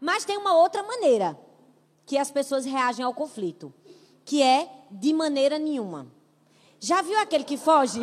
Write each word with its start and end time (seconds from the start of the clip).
Mas 0.00 0.24
tem 0.24 0.36
uma 0.36 0.56
outra 0.56 0.82
maneira 0.82 1.38
que 2.06 2.16
as 2.16 2.30
pessoas 2.30 2.64
reagem 2.64 3.04
ao 3.04 3.12
conflito, 3.12 3.72
que 4.24 4.42
é 4.42 4.68
de 4.90 5.12
maneira 5.12 5.58
nenhuma. 5.58 6.06
Já 6.80 7.02
viu 7.02 7.18
aquele 7.18 7.44
que 7.44 7.56
foge? 7.56 8.00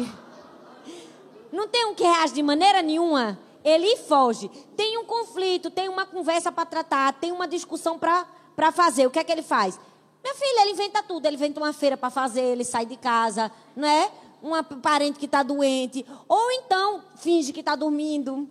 Não 1.51 1.67
tem 1.67 1.85
um 1.85 1.95
que 1.95 2.03
reage 2.03 2.33
de 2.33 2.43
maneira 2.43 2.81
nenhuma? 2.81 3.39
Ele 3.63 3.95
foge. 3.97 4.49
Tem 4.75 4.97
um 4.97 5.05
conflito, 5.05 5.71
tem 5.71 5.89
uma 5.89 6.05
conversa 6.05 6.51
para 6.51 6.65
tratar, 6.65 7.13
tem 7.13 7.31
uma 7.31 7.47
discussão 7.47 7.97
para 7.97 8.71
fazer. 8.71 9.07
O 9.07 9.09
que 9.09 9.17
é 9.17 9.23
que 9.23 9.31
ele 9.31 9.41
faz? 9.41 9.79
Meu 10.23 10.35
filho, 10.35 10.59
ele 10.59 10.71
inventa 10.71 11.01
tudo. 11.01 11.25
Ele 11.25 11.35
inventa 11.35 11.59
uma 11.59 11.71
feira 11.71 11.95
para 11.95 12.09
fazer, 12.09 12.41
ele 12.41 12.63
sai 12.63 12.85
de 12.85 12.97
casa, 12.97 13.51
não 13.75 13.87
é? 13.87 14.11
Um 14.43 14.61
parente 14.81 15.17
que 15.17 15.25
está 15.25 15.41
doente. 15.41 16.05
Ou 16.27 16.51
então, 16.51 17.01
finge 17.15 17.53
que 17.53 17.61
está 17.61 17.75
dormindo. 17.75 18.47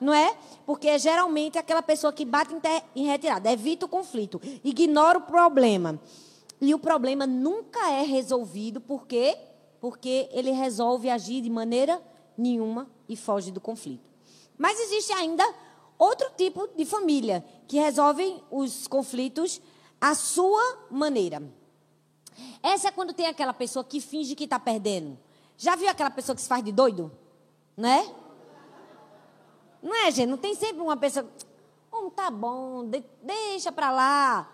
Não 0.00 0.14
é? 0.14 0.36
Porque 0.64 0.88
é 0.88 0.98
geralmente 0.98 1.58
aquela 1.58 1.82
pessoa 1.82 2.12
que 2.12 2.24
bate 2.24 2.54
em 2.96 3.06
retirada. 3.06 3.52
Evita 3.52 3.86
o 3.86 3.88
conflito. 3.88 4.40
Ignora 4.64 5.18
o 5.18 5.22
problema. 5.22 6.00
E 6.60 6.74
o 6.74 6.78
problema 6.78 7.26
nunca 7.26 7.90
é 7.90 8.02
resolvido. 8.02 8.80
Por 8.80 9.06
quê? 9.06 9.36
Porque 9.80 10.28
ele 10.32 10.50
resolve 10.50 11.10
agir 11.10 11.42
de 11.42 11.50
maneira 11.50 12.02
nenhuma 12.36 12.88
e 13.08 13.16
foge 13.16 13.50
do 13.50 13.60
conflito. 13.60 14.08
Mas 14.56 14.78
existe 14.78 15.12
ainda 15.12 15.44
outro 15.98 16.30
tipo 16.36 16.68
de 16.76 16.84
família 16.84 17.44
que 17.68 17.78
resolvem 17.78 18.42
os 18.50 18.86
conflitos 18.86 19.60
à 20.00 20.14
sua 20.14 20.86
maneira. 20.90 21.42
Essa 22.62 22.88
é 22.88 22.90
quando 22.90 23.12
tem 23.12 23.26
aquela 23.26 23.52
pessoa 23.52 23.84
que 23.84 24.00
finge 24.00 24.34
que 24.34 24.44
está 24.44 24.58
perdendo. 24.58 25.18
Já 25.56 25.76
viu 25.76 25.88
aquela 25.88 26.10
pessoa 26.10 26.34
que 26.34 26.42
se 26.42 26.48
faz 26.48 26.64
de 26.64 26.72
doido? 26.72 27.12
Não 27.76 27.88
é? 27.88 28.14
Não 29.82 29.94
é, 29.94 30.10
gente? 30.10 30.28
Não 30.28 30.36
tem 30.36 30.54
sempre 30.54 30.80
uma 30.80 30.96
pessoa. 30.96 31.28
Oh, 31.90 32.10
tá 32.10 32.30
bom, 32.30 32.84
de, 32.84 33.02
deixa 33.22 33.72
para 33.72 33.90
lá. 33.90 34.50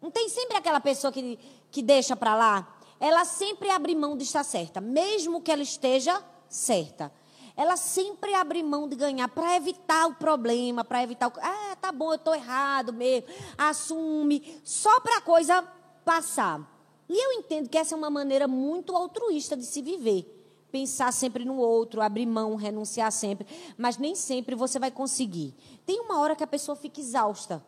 Não 0.00 0.10
tem 0.10 0.28
sempre 0.28 0.56
aquela 0.56 0.80
pessoa 0.80 1.12
que, 1.12 1.38
que 1.70 1.82
deixa 1.82 2.14
para 2.14 2.34
lá. 2.34 2.76
Ela 3.00 3.24
sempre 3.24 3.70
abre 3.70 3.94
mão 3.94 4.16
de 4.16 4.24
estar 4.24 4.44
certa, 4.44 4.80
mesmo 4.80 5.40
que 5.40 5.50
ela 5.50 5.62
esteja 5.62 6.22
certa. 6.48 7.12
Ela 7.56 7.76
sempre 7.76 8.34
abre 8.34 8.62
mão 8.62 8.88
de 8.88 8.96
ganhar 8.96 9.28
para 9.28 9.56
evitar 9.56 10.06
o 10.06 10.14
problema, 10.14 10.84
para 10.84 11.02
evitar 11.02 11.28
o. 11.28 11.32
Ah, 11.40 11.76
tá 11.80 11.92
bom, 11.92 12.10
eu 12.10 12.16
estou 12.16 12.34
errado 12.34 12.92
mesmo. 12.92 13.28
Assume, 13.56 14.60
só 14.64 15.00
para 15.00 15.18
a 15.18 15.20
coisa 15.20 15.62
passar. 16.04 16.60
E 17.08 17.16
eu 17.16 17.32
entendo 17.32 17.68
que 17.68 17.78
essa 17.78 17.94
é 17.94 17.98
uma 17.98 18.10
maneira 18.10 18.48
muito 18.48 18.96
altruísta 18.96 19.56
de 19.56 19.64
se 19.64 19.82
viver 19.82 20.33
pensar 20.74 21.12
sempre 21.12 21.44
no 21.44 21.56
outro, 21.56 22.02
abrir 22.02 22.26
mão, 22.26 22.56
renunciar 22.56 23.12
sempre, 23.12 23.46
mas 23.78 23.96
nem 23.96 24.16
sempre 24.16 24.56
você 24.56 24.76
vai 24.76 24.90
conseguir. 24.90 25.54
Tem 25.86 26.00
uma 26.00 26.18
hora 26.18 26.34
que 26.34 26.42
a 26.42 26.48
pessoa 26.48 26.74
fica 26.74 26.98
exausta. 27.00 27.64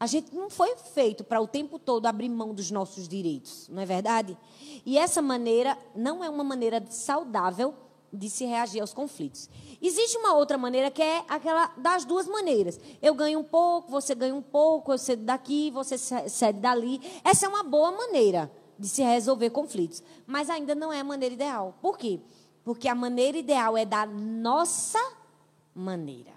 A 0.00 0.08
gente 0.08 0.34
não 0.34 0.50
foi 0.50 0.74
feito 0.74 1.22
para 1.22 1.40
o 1.40 1.46
tempo 1.46 1.78
todo 1.78 2.06
abrir 2.06 2.28
mão 2.28 2.52
dos 2.52 2.68
nossos 2.68 3.06
direitos, 3.06 3.68
não 3.68 3.80
é 3.80 3.86
verdade? 3.86 4.36
E 4.84 4.98
essa 4.98 5.22
maneira 5.22 5.78
não 5.94 6.24
é 6.24 6.28
uma 6.28 6.42
maneira 6.42 6.84
saudável 6.90 7.74
de 8.12 8.28
se 8.28 8.44
reagir 8.44 8.80
aos 8.80 8.92
conflitos. 8.92 9.48
Existe 9.80 10.18
uma 10.18 10.34
outra 10.34 10.58
maneira 10.58 10.90
que 10.90 11.00
é 11.00 11.24
aquela 11.28 11.68
das 11.76 12.04
duas 12.04 12.26
maneiras. 12.26 12.80
Eu 13.00 13.14
ganho 13.14 13.38
um 13.38 13.44
pouco, 13.44 13.88
você 13.88 14.16
ganha 14.16 14.34
um 14.34 14.42
pouco, 14.42 14.92
eu 14.92 14.98
cedo 14.98 15.22
daqui, 15.22 15.70
você 15.70 15.96
cede 15.96 16.58
dali. 16.58 17.00
Essa 17.22 17.46
é 17.46 17.48
uma 17.48 17.62
boa 17.62 17.92
maneira 17.92 18.50
de 18.78 18.88
se 18.88 19.02
resolver 19.02 19.50
conflitos. 19.50 20.02
Mas 20.26 20.50
ainda 20.50 20.74
não 20.74 20.92
é 20.92 21.00
a 21.00 21.04
maneira 21.04 21.34
ideal. 21.34 21.74
Por 21.80 21.98
quê? 21.98 22.20
Porque 22.64 22.88
a 22.88 22.94
maneira 22.94 23.36
ideal 23.38 23.76
é 23.76 23.84
da 23.84 24.06
nossa 24.06 24.98
maneira. 25.74 26.32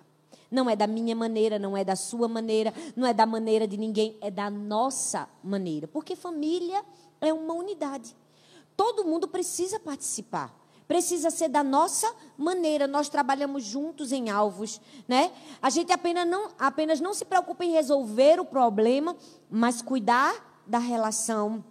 Não 0.50 0.70
é 0.70 0.76
da 0.76 0.88
minha 0.88 1.16
maneira, 1.16 1.60
não 1.60 1.76
é 1.76 1.84
da 1.84 1.96
sua 1.96 2.28
maneira, 2.28 2.74
não 2.96 3.06
é 3.08 3.14
da 3.14 3.26
maneira 3.26 3.68
de 3.68 3.78
ninguém, 3.78 4.16
é 4.22 4.32
da 4.32 4.50
nossa 4.50 5.28
maneira. 5.44 5.88
Porque 5.88 6.16
família 6.16 6.84
é 7.20 7.34
uma 7.34 7.54
unidade. 7.54 8.16
Todo 8.78 9.06
mundo 9.06 9.28
precisa 9.28 9.80
participar. 9.80 10.54
Precisa 10.88 11.32
ser 11.32 11.50
da 11.50 11.64
nossa 11.64 12.14
maneira. 12.38 12.86
Nós 12.88 13.10
trabalhamos 13.10 13.64
juntos 13.64 14.12
em 14.12 14.30
alvos, 14.30 14.80
né? 15.08 15.32
A 15.62 15.70
gente 15.70 15.92
apenas 15.92 16.28
não, 16.28 16.50
apenas 16.60 17.00
não 17.00 17.14
se 17.14 17.26
preocupa 17.26 17.66
em 17.66 17.72
resolver 17.72 18.40
o 18.40 18.46
problema, 18.46 19.16
mas 19.50 19.82
cuidar 19.82 20.62
da 20.68 20.78
relação 20.78 21.64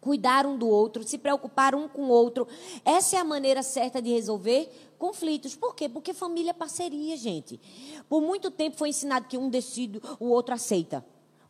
cuidar 0.00 0.46
um 0.46 0.56
do 0.56 0.68
outro, 0.68 1.06
se 1.06 1.18
preocupar 1.18 1.74
um 1.74 1.86
com 1.86 2.02
o 2.02 2.08
outro. 2.08 2.48
Essa 2.84 3.16
é 3.16 3.18
a 3.18 3.24
maneira 3.24 3.62
certa 3.62 4.00
de 4.00 4.10
resolver 4.10 4.70
conflitos. 4.98 5.54
Por 5.54 5.74
quê? 5.74 5.88
Porque 5.88 6.14
família 6.14 6.50
é 6.50 6.54
parceria, 6.54 7.16
gente. 7.16 7.60
Por 8.08 8.20
muito 8.20 8.50
tempo 8.50 8.76
foi 8.76 8.88
ensinado 8.88 9.26
que 9.26 9.36
um 9.36 9.48
decide, 9.48 10.00
o 10.18 10.26
outro 10.26 10.54
aceita. 10.54 11.04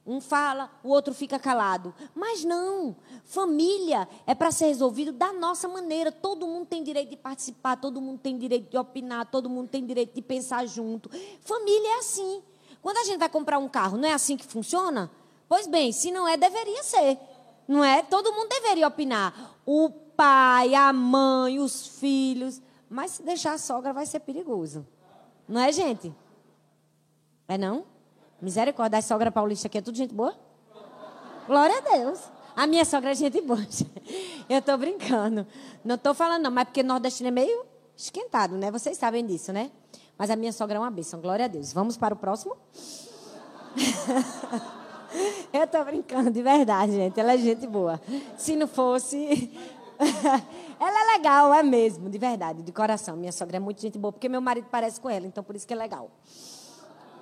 Um 0.07 0.21
fala, 0.21 0.71
o 0.83 0.89
outro 0.89 1.15
fica 1.15 1.39
calado. 1.39 1.95
Mas 2.15 2.43
não. 2.43 2.97
Família 3.25 4.09
é 4.27 4.35
para 4.35 4.51
ser 4.51 4.67
resolvido 4.67 5.13
da 5.13 5.33
nossa 5.33 5.69
maneira. 5.69 6.11
Todo 6.11 6.47
mundo 6.47 6.67
tem 6.67 6.83
direito 6.83 7.11
de 7.11 7.17
participar, 7.17 7.77
todo 7.77 8.01
mundo 8.01 8.19
tem 8.19 8.37
direito 8.37 8.71
de 8.71 8.79
opinar, 8.79 9.31
todo 9.31 9.49
mundo 9.49 9.69
tem 9.69 9.85
direito 9.85 10.15
de 10.15 10.23
pensar 10.23 10.67
junto. 10.67 11.11
Família 11.41 11.97
é 11.97 11.99
assim. 11.99 12.43
Quando 12.83 12.97
a 12.97 13.05
gente 13.05 13.19
vai 13.19 13.29
comprar 13.29 13.59
um 13.59 13.69
carro, 13.69 13.99
não 13.99 14.09
é 14.09 14.13
assim 14.13 14.37
que 14.37 14.47
funciona? 14.47 15.11
Pois 15.49 15.67
bem, 15.67 15.93
se 15.93 16.11
não 16.11 16.27
é, 16.27 16.37
deveria 16.37 16.83
ser. 16.83 17.19
Não 17.71 17.85
é? 17.85 18.03
Todo 18.03 18.33
mundo 18.33 18.49
deveria 18.49 18.89
opinar. 18.89 19.55
O 19.65 19.91
pai, 19.91 20.75
a 20.75 20.93
mãe, 20.93 21.61
os 21.61 21.87
filhos. 21.87 22.61
Mas 22.89 23.13
se 23.13 23.23
deixar 23.23 23.53
a 23.53 23.59
sogra 23.59 23.93
vai 23.93 24.07
ser 24.07 24.19
perigoso. 24.19 24.85
Não 25.47 25.61
é, 25.61 25.71
gente? 25.71 26.13
É 27.47 27.57
não? 27.57 27.85
Misericórdia, 28.43 28.99
a 28.99 29.03
sogra 29.03 29.31
paulista 29.31 29.69
aqui 29.69 29.79
é 29.79 29.81
tudo 29.81 29.97
gente 29.97 30.13
boa? 30.13 30.37
Glória 31.47 31.79
a 31.79 31.97
Deus. 31.97 32.19
A 32.57 32.67
minha 32.67 32.85
sogra 32.85 33.13
é 33.13 33.15
gente 33.15 33.41
boa. 33.41 33.65
Eu 34.51 34.59
estou 34.59 34.77
brincando. 34.77 35.47
Não 35.85 35.95
estou 35.95 36.13
falando 36.13 36.43
não, 36.43 36.51
mas 36.51 36.65
porque 36.65 36.83
nordestino 36.83 37.29
é 37.29 37.31
meio 37.31 37.65
esquentado, 37.97 38.57
né? 38.57 38.73
Vocês 38.73 38.99
sabem 38.99 39.25
disso, 39.25 39.53
né? 39.53 39.71
Mas 40.19 40.29
a 40.29 40.35
minha 40.35 40.53
sogra 40.53 40.77
é 40.77 40.81
uma 40.81 40.91
bênção. 40.91 41.21
Glória 41.21 41.45
a 41.45 41.49
Deus. 41.49 41.73
Vamos 41.73 41.97
para 41.97 42.15
o 42.15 42.17
próximo? 42.17 42.57
Eu 45.53 45.67
tô 45.67 45.85
brincando, 45.85 46.31
de 46.31 46.43
verdade, 46.43 46.93
gente. 46.93 47.19
Ela 47.19 47.35
é 47.35 47.39
gente 47.39 47.67
boa. 47.67 48.01
Se 48.37 48.57
não 48.57 48.67
fosse. 48.67 49.51
ela 50.81 51.03
é 51.03 51.17
legal, 51.17 51.53
é 51.53 51.63
mesmo, 51.63 52.09
de 52.09 52.19
verdade, 52.19 52.63
de 52.63 52.73
coração. 52.73 53.17
Minha 53.17 53.33
sogra 53.33 53.57
é 53.57 53.61
muito 53.61 53.81
gente 53.81 53.99
boa, 53.99 54.13
porque 54.13 54.29
meu 54.29 54.41
marido 54.41 54.69
parece 54.71 55.01
com 55.01 55.11
ela, 55.11 55.27
então 55.27 55.45
por 55.45 55.55
isso 55.55 55.67
que 55.67 55.75
é 55.75 55.77
legal. 55.77 56.11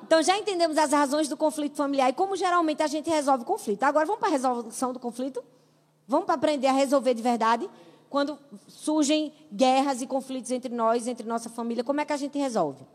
Então 0.02 0.22
já 0.22 0.38
entendemos 0.38 0.78
as 0.78 0.92
razões 0.92 1.28
do 1.28 1.36
conflito 1.36 1.76
familiar 1.76 2.08
e 2.08 2.12
como 2.12 2.34
geralmente 2.34 2.82
a 2.82 2.86
gente 2.86 3.10
resolve 3.10 3.42
o 3.42 3.46
conflito. 3.46 3.82
Agora 3.82 4.06
vamos 4.06 4.20
para 4.20 4.28
a 4.28 4.32
resolução 4.32 4.92
do 4.92 4.98
conflito? 4.98 5.44
Vamos 6.06 6.24
para 6.24 6.34
aprender 6.34 6.66
a 6.68 6.72
resolver 6.72 7.12
de 7.12 7.20
verdade? 7.20 7.68
Quando 8.08 8.38
surgem 8.66 9.34
guerras 9.52 10.00
e 10.00 10.06
conflitos 10.06 10.50
entre 10.50 10.74
nós, 10.74 11.06
entre 11.06 11.28
nossa 11.28 11.50
família, 11.50 11.84
como 11.84 12.00
é 12.00 12.06
que 12.06 12.12
a 12.12 12.16
gente 12.16 12.38
resolve? 12.38 12.86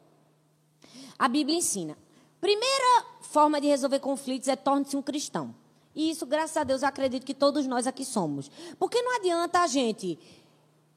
A 1.19 1.27
Bíblia 1.27 1.55
ensina. 1.55 1.95
Primeira 2.41 3.05
forma 3.33 3.59
de 3.59 3.67
resolver 3.67 3.99
conflitos 3.99 4.47
é 4.47 4.55
torne-se 4.55 4.95
um 4.95 5.01
cristão. 5.01 5.55
E 5.95 6.11
isso, 6.11 6.23
graças 6.23 6.55
a 6.55 6.63
Deus, 6.63 6.83
eu 6.83 6.87
acredito 6.87 7.25
que 7.25 7.33
todos 7.33 7.65
nós 7.65 7.87
aqui 7.87 8.05
somos. 8.05 8.49
Porque 8.77 9.01
não 9.01 9.15
adianta 9.15 9.59
a 9.59 9.67
gente 9.67 10.19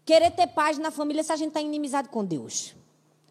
querer 0.05 0.31
ter 0.33 0.47
paz 0.49 0.77
na 0.77 0.91
família 0.91 1.25
se 1.25 1.33
a 1.33 1.37
gente 1.37 1.49
está 1.49 1.63
inimizado 1.63 2.11
com 2.11 2.23
Deus. 2.23 2.75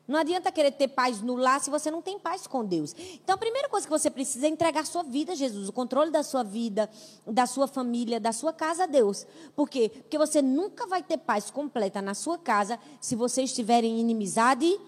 Não 0.08 0.20
adianta 0.20 0.52
querer 0.52 0.72
ter 0.72 0.88
paz 0.88 1.22
no 1.22 1.36
lar 1.36 1.60
se 1.60 1.70
você 1.70 1.90
não 1.92 2.02
tem 2.02 2.18
paz 2.18 2.48
com 2.48 2.66
Deus. 2.66 2.96
Então, 3.24 3.36
a 3.36 3.38
primeira 3.38 3.70
coisa 3.70 3.86
que 3.86 3.92
você 3.92 4.10
precisa 4.10 4.48
é 4.48 4.50
entregar 4.50 4.86
sua 4.86 5.04
vida 5.04 5.34
a 5.34 5.36
Jesus, 5.36 5.70
o 5.70 5.74
controle 5.74 6.10
da 6.10 6.24
sua 6.24 6.44
vida, 6.44 6.90
da 7.26 7.46
sua 7.46 7.68
família, 7.68 8.20
da 8.20 8.32
sua 8.32 8.54
casa 8.54 8.84
a 8.84 8.88
Deus. 8.88 9.26
Por 9.56 9.70
quê? 9.70 9.90
Porque 9.90 10.18
você 10.18 10.42
nunca 10.42 10.88
vai 10.88 11.04
ter 11.04 11.18
paz 11.18 11.52
completa 11.52 12.02
na 12.02 12.16
sua 12.16 12.40
casa 12.40 12.80
se 13.00 13.16
você 13.16 13.44
estiver 13.44 13.84
em 13.84 14.00
inimizade 14.00 14.80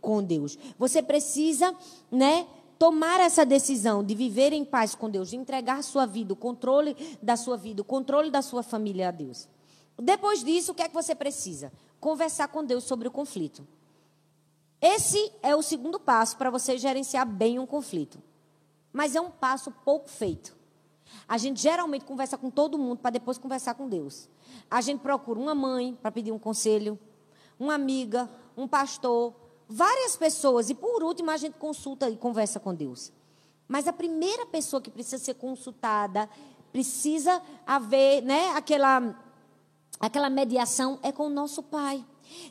com 0.00 0.22
Deus. 0.22 0.58
Você 0.78 1.02
precisa, 1.02 1.74
né, 2.10 2.46
tomar 2.82 3.20
essa 3.20 3.46
decisão 3.46 4.02
de 4.02 4.12
viver 4.12 4.52
em 4.52 4.64
paz 4.64 4.92
com 4.92 5.08
Deus, 5.08 5.30
de 5.30 5.36
entregar 5.36 5.84
sua 5.84 6.04
vida, 6.04 6.32
o 6.32 6.36
controle 6.36 6.96
da 7.22 7.36
sua 7.36 7.56
vida, 7.56 7.80
o 7.80 7.84
controle 7.84 8.28
da 8.28 8.42
sua 8.42 8.60
família 8.60 9.06
a 9.06 9.10
Deus. 9.12 9.48
Depois 9.96 10.42
disso, 10.42 10.72
o 10.72 10.74
que 10.74 10.82
é 10.82 10.88
que 10.88 10.94
você 10.94 11.14
precisa? 11.14 11.72
Conversar 12.00 12.48
com 12.48 12.64
Deus 12.64 12.82
sobre 12.82 13.06
o 13.06 13.10
conflito. 13.12 13.64
Esse 14.80 15.30
é 15.44 15.54
o 15.54 15.62
segundo 15.62 16.00
passo 16.00 16.36
para 16.36 16.50
você 16.50 16.76
gerenciar 16.76 17.24
bem 17.24 17.56
um 17.56 17.66
conflito. 17.66 18.20
Mas 18.92 19.14
é 19.14 19.20
um 19.20 19.30
passo 19.30 19.70
pouco 19.70 20.10
feito. 20.10 20.52
A 21.28 21.38
gente 21.38 21.62
geralmente 21.62 22.04
conversa 22.04 22.36
com 22.36 22.50
todo 22.50 22.76
mundo 22.76 22.98
para 22.98 23.12
depois 23.12 23.38
conversar 23.38 23.74
com 23.74 23.88
Deus. 23.88 24.28
A 24.68 24.80
gente 24.80 24.98
procura 25.02 25.38
uma 25.38 25.54
mãe 25.54 25.96
para 26.02 26.10
pedir 26.10 26.32
um 26.32 26.38
conselho, 26.38 26.98
uma 27.60 27.74
amiga, 27.74 28.28
um 28.56 28.66
pastor, 28.66 29.32
várias 29.68 30.16
pessoas 30.16 30.70
e 30.70 30.74
por 30.74 31.02
último 31.02 31.30
a 31.30 31.36
gente 31.36 31.54
consulta 31.58 32.08
e 32.08 32.16
conversa 32.16 32.60
com 32.60 32.74
Deus. 32.74 33.12
Mas 33.68 33.88
a 33.88 33.92
primeira 33.92 34.44
pessoa 34.46 34.82
que 34.82 34.90
precisa 34.90 35.18
ser 35.18 35.34
consultada, 35.34 36.28
precisa 36.72 37.42
haver, 37.66 38.22
né, 38.22 38.50
aquela 38.50 39.14
aquela 40.00 40.28
mediação 40.28 40.98
é 41.02 41.12
com 41.12 41.26
o 41.26 41.30
nosso 41.30 41.62
Pai. 41.62 42.04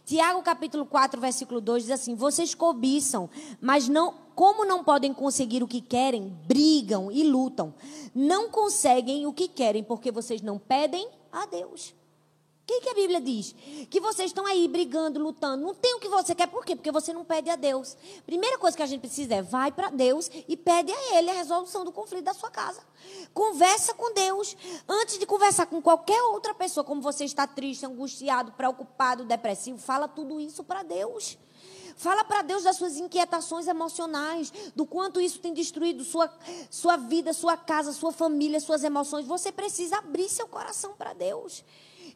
Tiago 0.06 0.42
capítulo 0.42 0.86
4, 0.86 1.20
versículo 1.20 1.60
2 1.60 1.84
diz 1.84 1.92
assim: 1.92 2.16
Vocês 2.16 2.56
cobiçam, 2.56 3.30
mas 3.60 3.88
não, 3.88 4.14
como 4.36 4.66
não 4.66 4.84
podem 4.84 5.14
conseguir 5.14 5.64
o 5.64 5.68
que 5.68 5.82
querem, 5.82 6.30
brigam 6.48 7.12
e 7.12 7.24
lutam. 7.24 7.74
Não 8.14 8.50
conseguem 8.50 9.26
o 9.26 9.34
que 9.34 9.48
querem 9.48 9.84
porque 9.84 10.12
vocês 10.12 10.42
não 10.42 10.58
pedem 10.58 11.10
a 11.32 11.46
Deus. 11.46 11.94
Que, 12.72 12.80
que 12.80 12.90
a 12.90 12.94
Bíblia 12.94 13.20
diz? 13.20 13.54
Que 13.90 14.00
vocês 14.00 14.30
estão 14.30 14.46
aí 14.46 14.66
brigando, 14.66 15.20
lutando. 15.22 15.62
Não 15.62 15.76
tem 15.76 15.94
o 15.96 16.00
que 16.00 16.08
você 16.08 16.34
quer, 16.34 16.48
por 16.48 16.64
quê? 16.64 16.74
Porque 16.74 16.90
você 16.90 17.12
não 17.12 17.26
pede 17.26 17.50
a 17.50 17.58
Deus. 17.58 17.98
Primeira 18.26 18.58
coisa 18.58 18.78
que 18.78 18.84
a 18.84 18.86
gente 18.86 19.02
precisa 19.02 19.36
é 19.36 19.42
vai 19.42 19.74
para 19.74 19.90
Deus 19.90 20.32
e 20.48 20.56
pede 20.56 20.90
a 20.90 21.18
Ele 21.18 21.30
a 21.30 21.34
resolução 21.34 21.84
do 21.84 21.92
conflito 21.92 22.24
da 22.24 22.34
sua 22.34 22.50
casa. 22.50 22.82
Conversa 23.34 23.94
com 23.94 24.14
Deus. 24.14 24.56
Antes 24.88 25.20
de 25.20 25.26
conversar 25.26 25.66
com 25.66 25.82
qualquer 25.82 26.22
outra 26.24 26.54
pessoa, 26.54 26.82
como 26.82 27.02
você 27.02 27.26
está 27.26 27.46
triste, 27.46 27.86
angustiado, 27.86 28.54
preocupado, 28.54 29.26
depressivo, 29.26 29.78
fala 29.78 30.08
tudo 30.08 30.40
isso 30.40 30.64
para 30.64 30.82
Deus. 30.82 31.38
Fala 31.98 32.24
para 32.24 32.42
Deus 32.42 32.64
das 32.64 32.78
suas 32.78 32.96
inquietações 32.98 33.68
emocionais, 33.68 34.50
do 34.74 34.86
quanto 34.86 35.20
isso 35.20 35.40
tem 35.40 35.54
destruído 35.54 36.06
sua, 36.06 36.32
sua 36.70 36.96
vida, 36.96 37.34
sua 37.34 37.58
casa, 37.58 37.92
sua 37.92 38.14
família, 38.14 38.62
suas 38.62 38.86
emoções. 38.86 39.26
Você 39.26 39.52
precisa 39.52 39.98
abrir 39.98 40.30
seu 40.30 40.48
coração 40.48 40.94
para 40.98 41.12
Deus. 41.12 41.66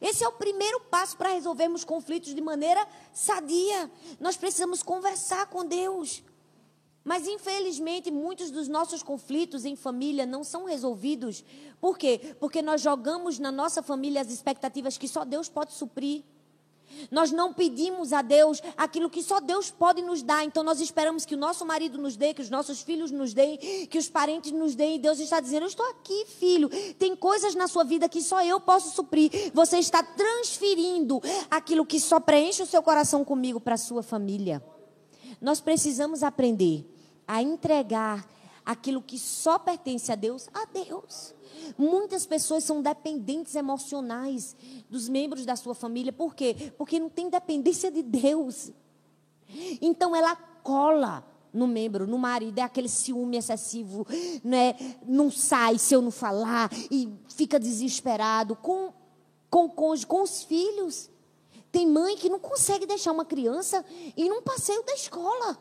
Esse 0.05 0.23
é 0.23 0.27
o 0.27 0.33
primeiro 0.33 0.79
passo 0.81 1.17
para 1.17 1.29
resolvermos 1.29 1.83
conflitos 1.83 2.35
de 2.35 2.39
maneira 2.39 2.87
sadia. 3.11 3.89
Nós 4.19 4.37
precisamos 4.37 4.83
conversar 4.83 5.47
com 5.47 5.65
Deus. 5.65 6.21
Mas, 7.03 7.27
infelizmente, 7.27 8.11
muitos 8.11 8.51
dos 8.51 8.67
nossos 8.67 9.01
conflitos 9.01 9.65
em 9.65 9.75
família 9.75 10.23
não 10.23 10.43
são 10.43 10.65
resolvidos. 10.65 11.43
Por 11.81 11.97
quê? 11.97 12.35
Porque 12.39 12.61
nós 12.61 12.81
jogamos 12.81 13.39
na 13.39 13.51
nossa 13.51 13.81
família 13.81 14.21
as 14.21 14.29
expectativas 14.29 14.95
que 14.95 15.07
só 15.07 15.25
Deus 15.25 15.49
pode 15.49 15.73
suprir. 15.73 16.23
Nós 17.11 17.31
não 17.31 17.53
pedimos 17.53 18.13
a 18.13 18.21
Deus 18.21 18.61
aquilo 18.77 19.09
que 19.09 19.21
só 19.23 19.39
Deus 19.39 19.71
pode 19.71 20.01
nos 20.01 20.23
dar. 20.23 20.43
Então 20.43 20.63
nós 20.63 20.79
esperamos 20.79 21.25
que 21.25 21.35
o 21.35 21.37
nosso 21.37 21.65
marido 21.65 21.97
nos 21.97 22.15
dê, 22.15 22.33
que 22.33 22.41
os 22.41 22.49
nossos 22.49 22.81
filhos 22.81 23.11
nos 23.11 23.33
deem, 23.33 23.57
que 23.87 23.97
os 23.97 24.09
parentes 24.09 24.51
nos 24.51 24.75
deem. 24.75 24.95
E 24.95 24.99
Deus 24.99 25.19
está 25.19 25.39
dizendo: 25.39 25.63
Eu 25.63 25.69
estou 25.69 25.85
aqui, 25.89 26.25
filho. 26.39 26.69
Tem 26.99 27.15
coisas 27.15 27.55
na 27.55 27.67
sua 27.67 27.83
vida 27.83 28.09
que 28.09 28.21
só 28.21 28.43
eu 28.43 28.59
posso 28.59 28.95
suprir. 28.95 29.51
Você 29.53 29.77
está 29.77 30.03
transferindo 30.03 31.21
aquilo 31.49 31.85
que 31.85 31.99
só 31.99 32.19
preenche 32.19 32.63
o 32.63 32.67
seu 32.67 32.81
coração 32.81 33.23
comigo 33.23 33.59
para 33.59 33.75
a 33.75 33.77
sua 33.77 34.03
família. 34.03 34.63
Nós 35.41 35.59
precisamos 35.59 36.23
aprender 36.23 36.85
a 37.27 37.41
entregar 37.41 38.27
aquilo 38.65 39.01
que 39.01 39.19
só 39.19 39.59
pertence 39.59 40.11
a 40.11 40.15
Deus, 40.15 40.49
a 40.53 40.65
Deus. 40.65 41.33
Muitas 41.77 42.25
pessoas 42.25 42.63
são 42.63 42.81
dependentes 42.81 43.55
emocionais 43.55 44.55
dos 44.89 45.07
membros 45.07 45.45
da 45.45 45.55
sua 45.55 45.75
família. 45.75 46.11
Por 46.11 46.35
quê? 46.35 46.73
Porque 46.77 46.99
não 46.99 47.09
tem 47.09 47.29
dependência 47.29 47.91
de 47.91 48.01
Deus. 48.01 48.71
Então 49.81 50.15
ela 50.15 50.35
cola 50.35 51.23
no 51.53 51.67
membro, 51.67 52.05
no 52.05 52.17
marido, 52.17 52.59
é 52.59 52.61
aquele 52.61 52.89
ciúme 52.89 53.37
excessivo, 53.37 54.05
né? 54.43 54.75
não 55.07 55.31
sai 55.31 55.77
se 55.77 55.93
eu 55.93 56.01
não 56.01 56.11
falar, 56.11 56.69
e 56.91 57.09
fica 57.29 57.57
desesperado 57.57 58.57
com, 58.57 58.91
com, 59.49 59.69
com, 59.69 59.95
com 60.05 60.21
os 60.21 60.43
filhos. 60.43 61.09
Tem 61.71 61.87
mãe 61.87 62.17
que 62.17 62.29
não 62.29 62.39
consegue 62.39 62.85
deixar 62.85 63.13
uma 63.13 63.23
criança 63.23 63.85
ir 64.17 64.27
num 64.27 64.41
passeio 64.41 64.83
da 64.83 64.93
escola. 64.93 65.57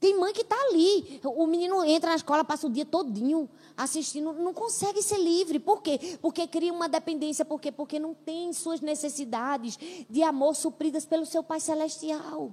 Tem 0.00 0.18
mãe 0.18 0.32
que 0.32 0.40
está 0.40 0.56
ali. 0.56 1.20
O 1.24 1.46
menino 1.46 1.84
entra 1.84 2.10
na 2.10 2.16
escola, 2.16 2.42
passa 2.42 2.66
o 2.66 2.70
dia 2.70 2.86
todinho 2.86 3.48
assistindo, 3.76 4.32
não 4.32 4.54
consegue 4.54 5.02
ser 5.02 5.18
livre. 5.18 5.58
Por 5.58 5.82
quê? 5.82 6.18
Porque 6.22 6.46
cria 6.46 6.72
uma 6.72 6.88
dependência. 6.88 7.44
Por 7.44 7.60
quê? 7.60 7.70
Porque 7.70 7.98
não 7.98 8.14
tem 8.14 8.50
suas 8.54 8.80
necessidades 8.80 9.78
de 10.08 10.22
amor 10.22 10.56
supridas 10.56 11.04
pelo 11.04 11.26
seu 11.26 11.42
Pai 11.42 11.60
Celestial. 11.60 12.50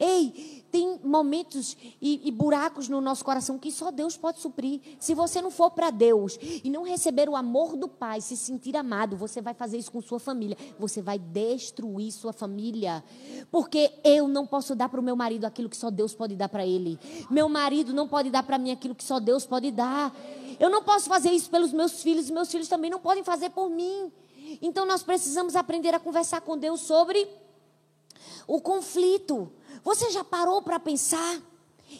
Ei, 0.00 0.64
tem 0.72 0.98
momentos 1.04 1.76
e, 2.00 2.26
e, 2.26 2.30
buracos 2.30 2.88
no 2.88 3.02
nosso 3.02 3.22
coração 3.22 3.58
que 3.58 3.70
só 3.70 3.90
Deus 3.90 4.16
pode 4.16 4.40
suprir. 4.40 4.80
Se 4.98 5.14
você 5.14 5.42
não 5.42 5.50
for 5.50 5.70
para 5.72 5.90
Deus 5.90 6.38
e 6.40 6.70
não 6.70 6.84
receber 6.84 7.28
o 7.28 7.36
amor 7.36 7.76
do 7.76 7.86
Pai, 7.86 8.22
se 8.22 8.34
sentir 8.34 8.74
amado, 8.76 9.14
você 9.14 9.42
vai 9.42 9.52
fazer 9.52 9.76
isso 9.76 9.92
com 9.92 10.00
sua 10.00 10.18
família. 10.18 10.56
Você 10.78 11.02
vai 11.02 11.18
destruir 11.18 12.12
sua 12.12 12.32
família. 12.32 13.04
Porque 13.50 13.92
eu 14.02 14.26
não 14.26 14.46
posso 14.46 14.74
dar 14.74 14.88
para 14.88 15.00
o 15.00 15.02
meu 15.02 15.14
marido 15.14 15.44
aquilo 15.44 15.68
que 15.68 15.76
só 15.76 15.90
Deus 15.90 16.14
pode 16.14 16.34
dar 16.34 16.48
para 16.48 16.64
ele. 16.64 16.98
Meu 17.30 17.48
marido 17.48 17.92
não 17.92 18.08
pode 18.08 18.30
dar 18.30 18.42
para 18.42 18.56
mim 18.56 18.70
aquilo 18.70 18.94
que 18.94 19.04
só 19.04 19.20
Deus 19.20 19.44
pode 19.44 19.70
dar. 19.70 20.16
Eu 20.58 20.70
não 20.70 20.82
posso 20.82 21.08
fazer 21.08 21.30
isso 21.30 21.50
pelos 21.50 21.72
meus 21.72 22.02
filhos, 22.02 22.30
meus 22.30 22.50
filhos 22.50 22.68
também 22.68 22.90
não 22.90 23.00
podem 23.00 23.22
fazer 23.22 23.50
por 23.50 23.68
mim. 23.68 24.10
Então 24.62 24.86
nós 24.86 25.02
precisamos 25.02 25.56
aprender 25.56 25.94
a 25.94 26.00
conversar 26.00 26.40
com 26.40 26.56
Deus 26.56 26.80
sobre 26.80 27.28
o 28.46 28.60
conflito. 28.60 29.52
Você 29.82 30.10
já 30.10 30.22
parou 30.24 30.62
para 30.62 30.78
pensar? 30.78 31.40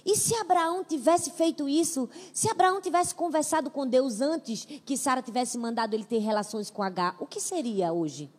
E 0.04 0.16
se 0.16 0.34
Abraão 0.36 0.84
tivesse 0.84 1.30
feito 1.32 1.68
isso? 1.68 2.08
Se 2.32 2.48
Abraão 2.48 2.80
tivesse 2.80 3.14
conversado 3.14 3.70
com 3.70 3.86
Deus 3.86 4.20
antes 4.20 4.64
que 4.64 4.96
Sara 4.96 5.20
tivesse 5.20 5.58
mandado 5.58 5.94
ele 5.94 6.04
ter 6.04 6.18
relações 6.18 6.70
com 6.70 6.82
H, 6.82 7.16
o 7.18 7.26
que 7.26 7.40
seria 7.40 7.92
hoje? 7.92 8.30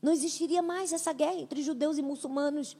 Não 0.00 0.12
existiria 0.12 0.62
mais 0.62 0.92
essa 0.92 1.12
guerra 1.12 1.40
entre 1.40 1.62
judeus 1.62 1.98
e 1.98 2.02
muçulmanos. 2.02 2.76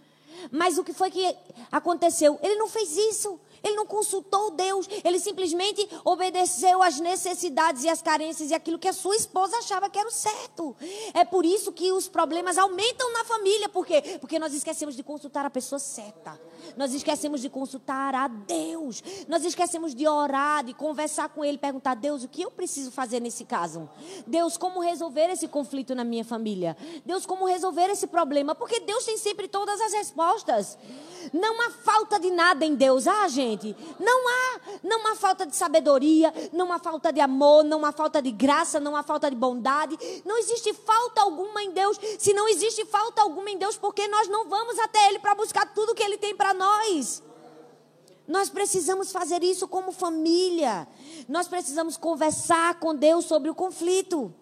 Mas 0.51 0.79
o 0.79 0.85
que 0.85 0.93
foi 0.93 1.11
que 1.11 1.37
aconteceu? 1.71 2.39
Ele 2.43 2.57
não 2.57 2.69
fez 2.69 2.97
isso. 2.97 3.41
Ele 3.67 3.77
não 3.77 3.87
consultou 3.87 4.51
Deus, 4.53 4.89
ele 5.05 5.19
simplesmente 5.19 5.89
obedeceu 6.05 6.83
às 6.83 7.01
necessidades 7.01 7.83
e 7.83 7.89
às 7.89 8.01
carências 8.01 8.51
e 8.51 8.55
aquilo 8.55 8.79
que 8.79 8.89
a 8.89 8.93
sua 8.93 9.17
esposa 9.17 9.59
achava 9.59 9.91
que 9.91 9.99
era 9.99 10.09
o 10.09 10.13
certo. 10.13 10.77
É 11.13 11.25
por 11.25 11.45
isso 11.45 11.73
que 11.73 11.91
os 11.91 12.09
problemas 12.09 12.57
aumentam 12.57 13.13
na 13.13 13.25
família, 13.25 13.69
por 13.69 13.85
quê? 13.85 14.19
Porque 14.21 14.39
nós 14.39 14.55
esquecemos 14.55 14.95
de 14.95 15.03
consultar 15.03 15.45
a 15.45 15.51
pessoa 15.51 15.79
certa. 15.79 16.41
Nós 16.77 16.95
esquecemos 16.95 17.41
de 17.41 17.49
consultar 17.49 18.15
a 18.15 18.29
Deus. 18.29 19.03
Nós 19.29 19.45
esquecemos 19.45 19.95
de 19.95 20.07
orar, 20.07 20.65
de 20.65 20.75
conversar 20.75 21.29
com 21.29 21.45
ele, 21.45 21.59
perguntar: 21.59 21.95
"Deus, 21.95 22.25
o 22.25 22.29
que 22.29 22.43
eu 22.43 22.51
preciso 22.51 22.91
fazer 22.91 23.21
nesse 23.21 23.45
caso? 23.45 23.89
Deus, 24.27 24.57
como 24.57 24.81
resolver 24.81 25.29
esse 25.31 25.49
conflito 25.49 25.95
na 25.95 26.05
minha 26.05 26.25
família? 26.25 26.77
Deus, 27.05 27.27
como 27.27 27.47
resolver 27.47 27.91
esse 27.91 28.07
problema?" 28.07 28.55
Porque 28.55 28.81
Deus 28.81 29.05
tem 29.05 29.17
sempre 29.17 29.49
todas 29.49 29.81
as 29.81 29.93
respostas. 29.93 30.79
Não 31.33 31.61
há 31.63 31.71
falta 31.71 32.19
de 32.19 32.31
nada 32.31 32.65
em 32.65 32.75
Deus. 32.75 33.07
Ah, 33.07 33.29
gente, 33.29 33.77
não 33.99 34.29
há, 34.29 34.61
não 34.83 35.07
há 35.09 35.17
falta 35.17 35.47
de 35.47 35.57
sabedoria, 35.57 36.33
não 36.53 36.73
há 36.73 36.79
falta 36.79 37.13
de 37.13 37.21
amor, 37.21 37.65
não 37.65 37.85
há 37.85 37.93
falta 37.93 38.23
de 38.23 38.31
graça, 38.31 38.79
não 38.79 38.97
há 38.97 39.03
falta 39.03 39.31
de 39.31 39.37
bondade. 39.37 39.97
Não 40.25 40.39
existe 40.39 40.73
falta 40.73 41.21
alguma 41.21 41.63
em 41.63 41.71
Deus. 41.73 41.99
Se 42.19 42.33
não 42.33 42.49
existe 42.49 42.85
falta 42.87 43.23
alguma 43.23 43.51
em 43.51 43.59
Deus, 43.59 43.77
porque 43.77 44.07
nós 44.09 44.29
não 44.29 44.49
vamos 44.49 44.79
até 44.79 45.09
Ele 45.09 45.19
para 45.19 45.35
buscar 45.35 45.73
tudo 45.75 45.95
que 45.95 46.03
Ele 46.03 46.19
tem 46.19 46.35
para 46.35 46.55
nós. 46.57 47.23
Nós 48.27 48.51
precisamos 48.51 49.13
fazer 49.13 49.43
isso 49.43 49.69
como 49.69 49.93
família. 49.93 50.89
Nós 51.29 51.47
precisamos 51.47 51.97
conversar 51.97 52.81
com 52.81 52.95
Deus 52.95 53.25
sobre 53.25 53.49
o 53.49 53.55
conflito. 53.55 54.35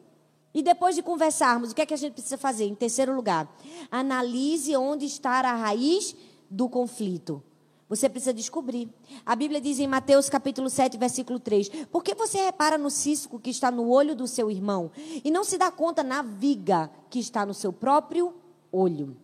E 0.55 0.63
depois 0.63 0.95
de 0.95 1.03
conversarmos, 1.03 1.73
o 1.73 1.75
que 1.75 1.83
é 1.83 1.87
que 1.87 1.95
a 1.95 1.97
gente 1.97 2.13
precisa 2.13 2.39
fazer? 2.39 2.65
Em 2.65 2.75
terceiro 2.75 3.15
lugar, 3.15 3.53
analise 3.91 4.77
onde 4.77 5.05
está 5.05 5.41
a 5.41 5.55
raiz 5.55 6.15
do 6.49 6.69
conflito. 6.69 7.43
Você 7.89 8.09
precisa 8.09 8.33
descobrir. 8.33 8.89
A 9.27 9.37
Bíblia 9.37 9.61
diz 9.61 9.79
em 9.79 9.87
Mateus 9.87 10.31
capítulo 10.31 10.71
7, 10.71 10.97
versículo 10.97 11.39
3: 11.39 11.69
Por 11.91 12.03
que 12.03 12.15
você 12.15 12.39
repara 12.39 12.79
no 12.79 12.89
cisco 12.89 13.39
que 13.39 13.51
está 13.51 13.71
no 13.71 13.89
olho 13.89 14.15
do 14.15 14.27
seu 14.27 14.51
irmão 14.51 14.91
e 15.23 15.31
não 15.31 15.45
se 15.45 15.59
dá 15.59 15.71
conta 15.71 16.03
na 16.03 16.23
viga 16.23 16.91
que 17.11 17.19
está 17.19 17.45
no 17.45 17.53
seu 17.53 17.73
próprio 17.73 18.33
olho? 18.73 19.17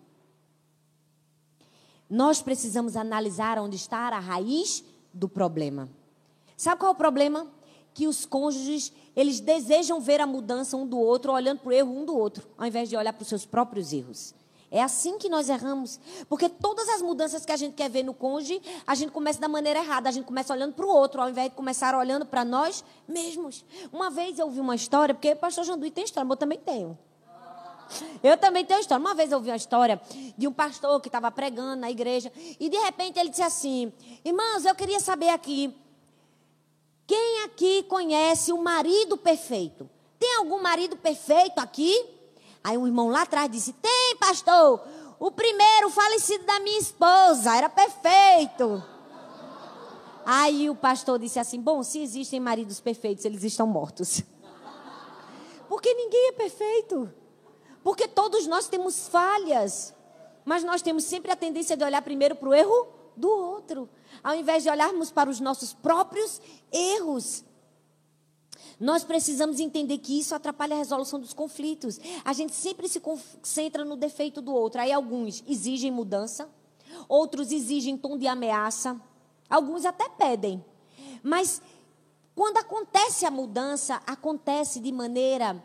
Nós 2.10 2.42
precisamos 2.42 2.96
analisar 2.96 3.56
onde 3.58 3.76
está 3.76 4.08
a 4.08 4.18
raiz 4.18 4.82
do 5.14 5.28
problema. 5.28 5.88
Sabe 6.56 6.80
qual 6.80 6.90
é 6.90 6.94
o 6.94 6.98
problema? 6.98 7.46
Que 7.94 8.08
os 8.08 8.26
cônjuges, 8.26 8.92
eles 9.14 9.38
desejam 9.38 10.00
ver 10.00 10.20
a 10.20 10.26
mudança 10.26 10.76
um 10.76 10.84
do 10.86 10.98
outro, 10.98 11.32
olhando 11.32 11.60
para 11.60 11.68
o 11.68 11.72
erro 11.72 11.96
um 11.96 12.04
do 12.04 12.16
outro, 12.16 12.48
ao 12.58 12.66
invés 12.66 12.88
de 12.88 12.96
olhar 12.96 13.12
para 13.12 13.22
os 13.22 13.28
seus 13.28 13.46
próprios 13.46 13.92
erros. 13.92 14.34
É 14.72 14.82
assim 14.82 15.18
que 15.18 15.28
nós 15.28 15.48
erramos. 15.48 15.98
Porque 16.28 16.48
todas 16.48 16.88
as 16.88 17.02
mudanças 17.02 17.44
que 17.44 17.52
a 17.52 17.56
gente 17.56 17.74
quer 17.74 17.90
ver 17.90 18.04
no 18.04 18.14
cônjuge, 18.14 18.60
a 18.86 18.94
gente 18.94 19.10
começa 19.10 19.40
da 19.40 19.48
maneira 19.48 19.80
errada. 19.80 20.08
A 20.08 20.12
gente 20.12 20.24
começa 20.24 20.52
olhando 20.52 20.74
para 20.74 20.86
o 20.86 20.88
outro, 20.88 21.20
ao 21.20 21.28
invés 21.28 21.50
de 21.50 21.56
começar 21.56 21.94
olhando 21.94 22.24
para 22.24 22.44
nós 22.44 22.84
mesmos. 23.06 23.64
Uma 23.92 24.10
vez 24.10 24.38
eu 24.38 24.46
ouvi 24.46 24.60
uma 24.60 24.74
história, 24.74 25.14
porque 25.14 25.32
o 25.32 25.36
pastor 25.36 25.64
Janduí 25.64 25.90
tem 25.90 26.04
história, 26.04 26.24
mas 26.24 26.36
eu 26.36 26.38
também 26.38 26.58
tenho. 26.58 26.96
Eu 28.22 28.36
também 28.36 28.64
tenho 28.64 28.80
história. 28.80 29.00
Uma 29.00 29.14
vez 29.14 29.32
eu 29.32 29.38
ouvi 29.38 29.50
uma 29.50 29.56
história 29.56 30.00
de 30.36 30.46
um 30.46 30.52
pastor 30.52 31.00
que 31.00 31.08
estava 31.08 31.30
pregando 31.30 31.80
na 31.80 31.90
igreja. 31.90 32.32
E 32.58 32.68
de 32.68 32.76
repente 32.78 33.18
ele 33.18 33.30
disse 33.30 33.42
assim: 33.42 33.92
Irmãos, 34.24 34.64
eu 34.64 34.74
queria 34.74 35.00
saber 35.00 35.30
aqui. 35.30 35.74
Quem 37.06 37.44
aqui 37.44 37.82
conhece 37.84 38.52
o 38.52 38.62
marido 38.62 39.16
perfeito? 39.16 39.88
Tem 40.18 40.36
algum 40.36 40.62
marido 40.62 40.96
perfeito 40.96 41.58
aqui? 41.58 42.08
Aí 42.62 42.76
um 42.76 42.86
irmão 42.86 43.08
lá 43.08 43.22
atrás 43.22 43.50
disse: 43.50 43.72
Tem, 43.72 44.16
pastor. 44.16 44.80
O 45.18 45.30
primeiro 45.30 45.90
falecido 45.90 46.44
da 46.44 46.60
minha 46.60 46.78
esposa 46.78 47.54
era 47.54 47.68
perfeito. 47.68 48.82
Aí 50.24 50.70
o 50.70 50.74
pastor 50.74 51.18
disse 51.18 51.38
assim: 51.38 51.60
Bom, 51.60 51.82
se 51.82 52.00
existem 52.00 52.38
maridos 52.38 52.80
perfeitos, 52.80 53.24
eles 53.24 53.42
estão 53.42 53.66
mortos. 53.66 54.22
Porque 55.68 55.92
ninguém 55.92 56.28
é 56.28 56.32
perfeito. 56.32 57.12
Porque 57.82 58.06
todos 58.06 58.46
nós 58.46 58.68
temos 58.68 59.08
falhas. 59.08 59.94
Mas 60.44 60.64
nós 60.64 60.82
temos 60.82 61.04
sempre 61.04 61.30
a 61.30 61.36
tendência 61.36 61.76
de 61.76 61.84
olhar 61.84 62.02
primeiro 62.02 62.34
para 62.34 62.48
o 62.48 62.54
erro 62.54 62.88
do 63.16 63.28
outro, 63.28 63.88
ao 64.22 64.34
invés 64.34 64.62
de 64.62 64.70
olharmos 64.70 65.10
para 65.10 65.28
os 65.28 65.40
nossos 65.40 65.72
próprios 65.72 66.40
erros. 66.72 67.44
Nós 68.78 69.04
precisamos 69.04 69.60
entender 69.60 69.98
que 69.98 70.18
isso 70.18 70.34
atrapalha 70.34 70.74
a 70.74 70.78
resolução 70.78 71.20
dos 71.20 71.34
conflitos. 71.34 72.00
A 72.24 72.32
gente 72.32 72.54
sempre 72.54 72.88
se 72.88 72.98
concentra 72.98 73.84
no 73.84 73.94
defeito 73.94 74.40
do 74.40 74.54
outro. 74.54 74.80
Aí 74.80 74.90
alguns 74.90 75.44
exigem 75.46 75.90
mudança, 75.90 76.48
outros 77.06 77.52
exigem 77.52 77.98
tom 77.98 78.16
de 78.16 78.26
ameaça, 78.26 78.98
alguns 79.50 79.84
até 79.84 80.08
pedem. 80.08 80.64
Mas 81.22 81.60
quando 82.34 82.56
acontece 82.56 83.26
a 83.26 83.30
mudança, 83.30 84.00
acontece 84.06 84.80
de 84.80 84.90
maneira 84.90 85.62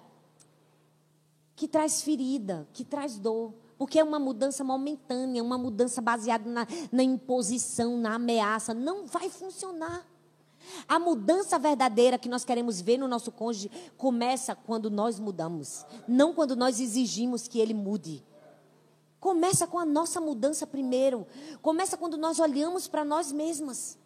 que 1.55 1.67
traz 1.67 2.01
ferida, 2.01 2.67
que 2.74 2.83
traz 2.83 3.17
dor. 3.17 3.53
Porque 3.77 4.00
é 4.00 4.03
uma 4.03 4.19
mudança 4.19 4.63
momentânea, 4.63 5.43
uma 5.43 5.57
mudança 5.57 6.01
baseada 6.01 6.50
na, 6.50 6.67
na 6.91 7.03
imposição, 7.03 7.97
na 7.97 8.15
ameaça. 8.15 8.74
Não 8.74 9.05
vai 9.05 9.29
funcionar. 9.29 10.05
A 10.88 10.97
mudança 10.97 11.59
verdadeira 11.59 12.17
que 12.17 12.29
nós 12.29 12.43
queremos 12.43 12.81
ver 12.81 12.97
no 12.97 13.07
nosso 13.07 13.31
cônjuge 13.31 13.69
começa 13.97 14.55
quando 14.55 14.89
nós 14.89 15.19
mudamos, 15.19 15.85
não 16.07 16.33
quando 16.33 16.55
nós 16.55 16.79
exigimos 16.79 17.47
que 17.47 17.59
ele 17.59 17.74
mude. 17.74 18.24
Começa 19.19 19.65
com 19.65 19.79
a 19.79 19.85
nossa 19.85 20.21
mudança 20.21 20.67
primeiro. 20.67 21.25
Começa 21.62 21.97
quando 21.97 22.17
nós 22.17 22.39
olhamos 22.39 22.88
para 22.88 23.03
nós 23.03 23.31
mesmas. 23.31 23.97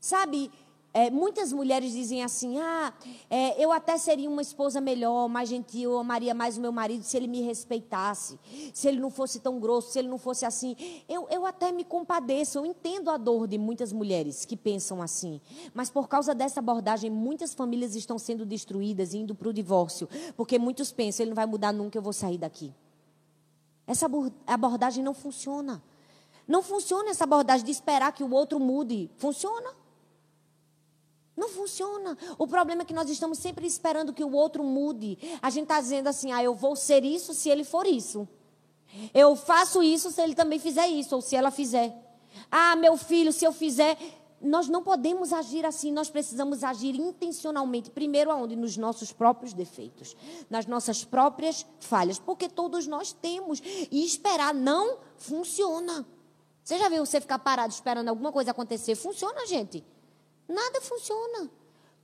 Sabe, 0.00 0.50
é, 0.96 1.10
muitas 1.10 1.52
mulheres 1.52 1.92
dizem 1.92 2.24
assim: 2.24 2.58
ah, 2.58 2.90
é, 3.28 3.62
eu 3.62 3.70
até 3.70 3.98
seria 3.98 4.30
uma 4.30 4.40
esposa 4.40 4.80
melhor, 4.80 5.28
mais 5.28 5.46
gentil, 5.46 5.92
eu 5.92 5.98
amaria 5.98 6.32
mais 6.32 6.56
o 6.56 6.60
meu 6.62 6.72
marido 6.72 7.02
se 7.02 7.18
ele 7.18 7.26
me 7.26 7.42
respeitasse, 7.42 8.40
se 8.72 8.88
ele 8.88 8.98
não 8.98 9.10
fosse 9.10 9.40
tão 9.40 9.60
grosso, 9.60 9.92
se 9.92 9.98
ele 9.98 10.08
não 10.08 10.16
fosse 10.16 10.46
assim. 10.46 10.74
Eu, 11.06 11.28
eu 11.28 11.44
até 11.44 11.70
me 11.70 11.84
compadeço, 11.84 12.56
eu 12.56 12.64
entendo 12.64 13.10
a 13.10 13.18
dor 13.18 13.46
de 13.46 13.58
muitas 13.58 13.92
mulheres 13.92 14.46
que 14.46 14.56
pensam 14.56 15.02
assim. 15.02 15.38
Mas 15.74 15.90
por 15.90 16.08
causa 16.08 16.34
dessa 16.34 16.60
abordagem, 16.60 17.10
muitas 17.10 17.52
famílias 17.52 17.94
estão 17.94 18.18
sendo 18.18 18.46
destruídas 18.46 19.12
e 19.12 19.18
indo 19.18 19.34
para 19.34 19.50
o 19.50 19.52
divórcio, 19.52 20.08
porque 20.34 20.58
muitos 20.58 20.92
pensam: 20.92 21.24
ele 21.24 21.30
não 21.32 21.36
vai 21.36 21.44
mudar 21.44 21.74
nunca, 21.74 21.98
eu 21.98 22.02
vou 22.02 22.14
sair 22.14 22.38
daqui. 22.38 22.72
Essa 23.86 24.08
abordagem 24.46 25.04
não 25.04 25.12
funciona. 25.12 25.82
Não 26.48 26.62
funciona 26.62 27.10
essa 27.10 27.24
abordagem 27.24 27.66
de 27.66 27.70
esperar 27.70 28.12
que 28.12 28.24
o 28.24 28.32
outro 28.32 28.58
mude. 28.58 29.10
Funciona? 29.18 29.84
Não 31.36 31.50
funciona. 31.50 32.16
O 32.38 32.46
problema 32.46 32.82
é 32.82 32.84
que 32.84 32.94
nós 32.94 33.10
estamos 33.10 33.38
sempre 33.38 33.66
esperando 33.66 34.12
que 34.12 34.24
o 34.24 34.32
outro 34.32 34.64
mude. 34.64 35.18
A 35.42 35.50
gente 35.50 35.64
está 35.64 35.80
dizendo 35.80 36.08
assim: 36.08 36.32
ah, 36.32 36.42
eu 36.42 36.54
vou 36.54 36.74
ser 36.74 37.04
isso 37.04 37.34
se 37.34 37.50
ele 37.50 37.62
for 37.62 37.86
isso. 37.86 38.26
Eu 39.12 39.36
faço 39.36 39.82
isso 39.82 40.10
se 40.10 40.22
ele 40.22 40.34
também 40.34 40.58
fizer 40.58 40.88
isso, 40.88 41.14
ou 41.14 41.20
se 41.20 41.36
ela 41.36 41.50
fizer. 41.50 41.94
Ah, 42.50 42.74
meu 42.76 42.96
filho, 42.96 43.32
se 43.32 43.44
eu 43.44 43.52
fizer. 43.52 43.98
Nós 44.38 44.68
não 44.68 44.82
podemos 44.82 45.32
agir 45.32 45.64
assim, 45.64 45.90
nós 45.90 46.10
precisamos 46.10 46.62
agir 46.62 46.94
intencionalmente. 46.94 47.90
Primeiro, 47.90 48.30
aonde? 48.30 48.54
Nos 48.54 48.76
nossos 48.76 49.10
próprios 49.10 49.54
defeitos, 49.54 50.14
nas 50.48 50.66
nossas 50.66 51.04
próprias 51.04 51.66
falhas, 51.80 52.18
porque 52.18 52.48
todos 52.48 52.86
nós 52.86 53.12
temos. 53.12 53.62
E 53.90 54.04
esperar 54.04 54.54
não 54.54 54.98
funciona. 55.16 56.06
Você 56.62 56.78
já 56.78 56.88
viu 56.88 57.04
você 57.04 57.20
ficar 57.20 57.38
parado 57.38 57.72
esperando 57.72 58.08
alguma 58.08 58.32
coisa 58.32 58.50
acontecer? 58.50 58.94
Funciona, 58.94 59.46
gente. 59.46 59.84
Nada 60.48 60.80
funciona. 60.80 61.50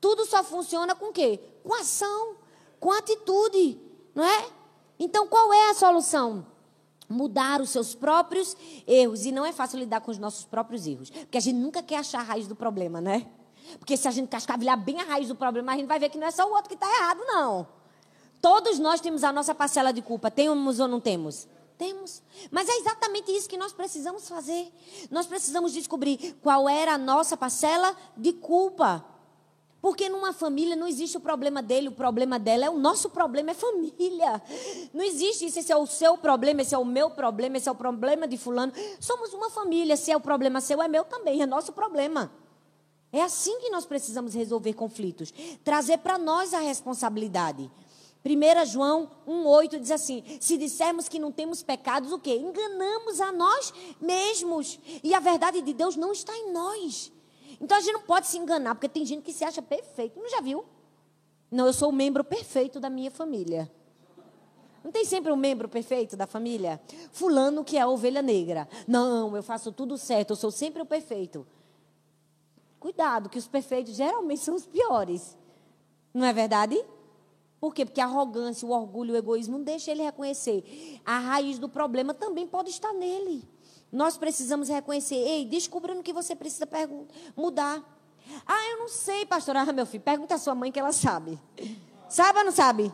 Tudo 0.01 0.27
só 0.27 0.43
funciona 0.43 0.95
com 0.95 1.13
quê? 1.13 1.41
Com 1.63 1.75
ação, 1.75 2.37
com 2.81 2.91
atitude, 2.91 3.81
não 4.15 4.25
é? 4.25 4.49
Então, 4.99 5.27
qual 5.29 5.53
é 5.53 5.71
a 5.71 5.75
solução? 5.75 6.47
Mudar 7.09 7.61
os 7.61 7.71
seus 7.71 7.95
próprios 7.95 8.57
erros. 8.87 9.25
E 9.25 9.33
não 9.33 9.45
é 9.45 9.53
fácil 9.53 9.79
lidar 9.79 10.01
com 10.01 10.11
os 10.11 10.19
nossos 10.19 10.45
próprios 10.45 10.87
erros. 10.87 11.11
Porque 11.11 11.39
a 11.39 11.41
gente 11.41 11.57
nunca 11.57 11.83
quer 11.83 11.99
achar 11.99 12.21
a 12.21 12.25
raiz 12.25 12.47
do 12.47 12.57
problema, 12.57 13.01
né? 13.01 13.29
Porque 13.79 13.97
se 13.97 14.09
a 14.09 14.11
gente 14.11 14.29
cascavilhar 14.29 14.77
bem 14.77 15.01
a 15.01 15.05
raiz 15.05 15.29
do 15.29 15.35
problema, 15.35 15.73
a 15.73 15.77
gente 15.77 15.87
vai 15.87 15.99
ver 15.99 16.09
que 16.09 16.19
não 16.19 16.27
é 16.27 16.31
só 16.31 16.49
o 16.49 16.53
outro 16.53 16.69
que 16.69 16.75
está 16.75 16.87
errado, 16.87 17.21
não. 17.27 17.67
Todos 18.41 18.79
nós 18.79 19.01
temos 19.01 19.23
a 19.23 19.33
nossa 19.33 19.55
parcela 19.55 19.93
de 19.93 20.03
culpa. 20.03 20.31
Temos 20.31 20.81
ou 20.81 20.89
não 20.89 21.01
temos? 21.01 21.47
Temos. 21.83 22.23
Mas 22.49 22.69
é 22.69 22.77
exatamente 22.77 23.33
isso 23.33 23.49
que 23.49 23.57
nós 23.57 23.73
precisamos 23.73 24.29
fazer. 24.29 24.73
Nós 25.11 25.27
precisamos 25.27 25.73
descobrir 25.73 26.37
qual 26.41 26.69
era 26.69 26.95
a 26.95 26.99
nossa 26.99 27.37
parcela 27.37 27.97
de 28.17 28.33
culpa. 28.35 29.05
Porque 29.81 30.09
numa 30.09 30.33
família 30.33 30.77
não 30.77 30.87
existe 30.87 31.17
o 31.17 31.21
problema 31.21 31.61
dele, 31.61 31.89
o 31.89 31.93
problema 31.93 32.39
dela 32.39 32.67
é 32.67 32.71
o 32.71 32.79
nosso 32.79 33.11
problema, 33.11 33.51
é 33.51 33.55
família. 33.55 34.41
Não 34.95 35.03
existe 35.03 35.47
isso, 35.47 35.59
esse 35.59 35.73
é 35.73 35.77
o 35.77 35.85
seu 35.85 36.17
problema, 36.17 36.63
esse 36.63 36.73
é 36.73 36.79
o 36.79 36.85
meu 36.85 37.11
problema, 37.11 37.57
esse 37.57 37.69
é 37.69 37.73
o 37.73 37.75
problema 37.75 38.29
de 38.29 38.39
fulano. 38.39 38.73
Somos 39.01 39.35
uma 39.35 39.51
família, 39.51 39.97
se 39.97 40.13
é 40.13 40.17
o 40.17 40.21
problema 40.21 40.61
seu, 40.61 40.81
é 40.81 40.87
meu 40.87 41.05
também, 41.05 41.43
é 41.43 41.47
nosso 41.47 41.73
problema. 41.73 42.31
É 43.11 43.23
assim 43.23 43.59
que 43.59 43.71
nós 43.71 43.85
precisamos 43.85 44.35
resolver 44.35 44.73
conflitos. 44.75 45.35
Trazer 45.65 45.99
para 45.99 46.17
nós 46.17 46.55
a 46.55 46.61
responsabilidade. 46.61 47.69
1 48.25 48.67
João 48.67 49.11
1,8 49.27 49.81
diz 49.81 49.91
assim: 49.91 50.23
se 50.41 50.57
dissermos 50.57 51.09
que 51.09 51.19
não 51.19 51.33
temos 51.33 51.63
pecados, 51.63 52.13
o 52.13 52.19
quê? 52.19 52.37
Enganamos 52.37 53.21
a 53.21 53.33
nós 53.33 53.73
mesmos. 54.01 54.79
E 55.03 55.13
a 55.15 55.21
verdade 55.21 55.61
de 55.61 55.73
Deus 55.73 55.97
não 55.97 56.13
está 56.13 56.37
em 56.37 56.53
nós. 56.53 57.13
Então 57.61 57.77
a 57.77 57.81
gente 57.81 57.95
não 57.95 58.03
pode 58.03 58.29
se 58.29 58.39
enganar, 58.39 58.75
porque 58.75 58.89
tem 58.89 59.05
gente 59.05 59.23
que 59.23 59.33
se 59.33 59.45
acha 59.45 59.61
perfeito. 59.61 60.19
Não 60.19 60.31
já 60.31 60.41
viu? 60.41 60.65
Não, 61.51 61.67
eu 61.67 61.73
sou 61.73 61.91
o 61.91 61.93
membro 61.93 62.25
perfeito 62.25 62.81
da 62.81 62.89
minha 62.89 63.11
família. 63.11 63.71
Não 64.83 64.91
tem 64.91 65.05
sempre 65.05 65.31
um 65.31 65.37
membro 65.37 65.69
perfeito 65.69 66.17
da 66.17 66.27
família? 66.27 66.81
Fulano 67.13 67.65
que 67.65 67.77
é 67.77 67.83
a 67.83 67.89
ovelha 67.89 68.23
negra. 68.23 68.69
Não, 68.87 69.37
eu 69.37 69.43
faço 69.43 69.71
tudo 69.71 69.97
certo, 69.99 70.31
eu 70.31 70.37
sou 70.37 70.51
sempre 70.51 70.83
o 70.83 70.87
perfeito. 70.87 71.47
Cuidado, 72.81 73.29
que 73.29 73.39
os 73.39 73.47
perfeitos 73.47 73.95
geralmente 73.95 74.41
são 74.41 74.57
os 74.57 74.67
piores. 74.67 75.37
Não 76.13 76.27
é 76.27 76.33
verdade? 76.33 76.83
Por 77.63 77.73
quê? 77.73 77.85
Porque 77.85 78.01
a 78.01 78.07
arrogância, 78.07 78.67
o 78.67 78.73
orgulho, 78.73 79.15
o 79.15 79.17
egoísmo 79.17 79.57
não 79.57 79.65
deixa 79.65 79.93
ele 79.93 80.03
reconhecer. 80.03 81.01
A 81.07 81.21
raiz 81.21 81.61
do 81.61 81.69
problema 81.69 82.13
também 82.13 82.45
pode 82.45 82.71
estar 82.71 82.93
nele. 82.93 83.49
Nós 83.93 84.17
precisamos 84.17 84.69
reconhecer. 84.69 85.15
Ei, 85.15 85.45
descubra 85.45 85.95
no 85.95 86.03
que 86.03 86.13
você 86.13 86.35
precisa 86.35 86.69
mudar. 87.37 87.81
Ah, 88.45 88.71
eu 88.73 88.81
não 88.81 88.89
sei, 88.89 89.25
pastor. 89.25 89.57
Ah, 89.57 89.65
meu 89.73 89.87
filho, 89.87 90.03
pergunta 90.03 90.35
à 90.35 90.39
sua 90.39 90.57
mãe 90.57 90.73
que 90.73 90.81
ela 90.81 90.91
sabe. 90.91 91.39
Sabe 92.09 92.41
ou 92.41 92.47
não 92.47 92.51
sabe? 92.51 92.93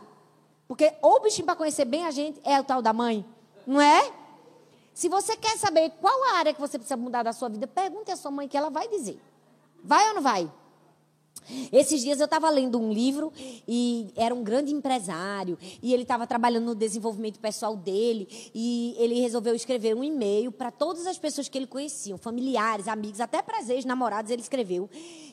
Porque 0.67 0.93
o 1.01 1.19
bichinho 1.19 1.47
para 1.47 1.55
conhecer 1.55 1.85
bem 1.85 2.05
a 2.05 2.11
gente 2.11 2.39
é 2.43 2.59
o 2.59 2.63
tal 2.63 2.79
da 2.79 2.93
mãe. 2.93 3.25
Não 3.65 3.81
é? 3.81 4.13
Se 4.93 5.09
você 5.09 5.35
quer 5.35 5.57
saber 5.57 5.93
qual 5.99 6.25
a 6.25 6.37
área 6.37 6.53
que 6.53 6.61
você 6.61 6.77
precisa 6.77 6.95
mudar 6.95 7.23
da 7.23 7.33
sua 7.33 7.49
vida, 7.49 7.65
pergunte 7.65 8.11
à 8.11 8.15
sua 8.15 8.29
mãe 8.29 8.47
que 8.47 8.55
ela 8.55 8.69
vai 8.69 8.87
dizer. 8.87 9.19
Vai 9.83 10.09
ou 10.09 10.13
não 10.13 10.21
vai? 10.21 10.47
Esses 11.71 12.01
dias 12.01 12.19
eu 12.19 12.25
estava 12.25 12.49
lendo 12.49 12.79
um 12.79 12.91
livro 12.91 13.31
e 13.67 14.11
era 14.15 14.33
um 14.33 14.43
grande 14.43 14.73
empresário 14.73 15.57
e 15.81 15.93
ele 15.93 16.03
estava 16.03 16.27
trabalhando 16.27 16.65
no 16.65 16.75
desenvolvimento 16.75 17.39
pessoal 17.39 17.75
dele 17.75 18.27
e 18.53 18.95
ele 18.97 19.19
resolveu 19.19 19.55
escrever 19.55 19.95
um 19.95 20.03
e-mail 20.03 20.51
para 20.51 20.71
todas 20.71 21.07
as 21.07 21.17
pessoas 21.17 21.47
que 21.47 21.57
ele 21.57 21.67
conhecia, 21.67 22.17
familiares, 22.17 22.87
amigos, 22.87 23.19
até 23.19 23.41
para 23.41 23.59
namorados, 23.85 24.31
ele 24.31 24.41
escreveu 24.41 24.89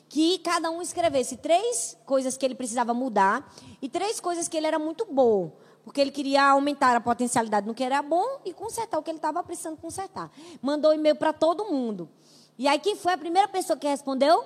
que 0.09 0.39
cada 0.39 0.69
um 0.69 0.81
escrevesse 0.81 1.37
três 1.37 1.97
coisas 2.05 2.37
que 2.37 2.45
ele 2.45 2.55
precisava 2.55 2.93
mudar 2.93 3.53
e 3.81 3.89
três 3.89 4.19
coisas 4.19 4.47
que 4.47 4.55
ele 4.55 4.67
era 4.67 4.79
muito 4.79 5.05
bom, 5.05 5.51
porque 5.83 5.99
ele 5.99 6.11
queria 6.11 6.43
aumentar 6.43 6.95
a 6.95 7.01
potencialidade 7.01 7.67
no 7.67 7.73
que 7.73 7.83
era 7.83 8.01
bom 8.01 8.39
e 8.45 8.53
consertar 8.53 8.99
o 8.99 9.03
que 9.03 9.09
ele 9.09 9.17
estava 9.17 9.43
precisando 9.43 9.77
consertar. 9.77 10.31
Mandou 10.61 10.93
e-mail 10.93 11.15
para 11.15 11.33
todo 11.33 11.65
mundo. 11.65 12.09
E 12.57 12.67
aí 12.67 12.79
quem 12.79 12.95
foi 12.95 13.13
a 13.13 13.17
primeira 13.17 13.47
pessoa 13.47 13.77
que 13.77 13.87
respondeu? 13.87 14.43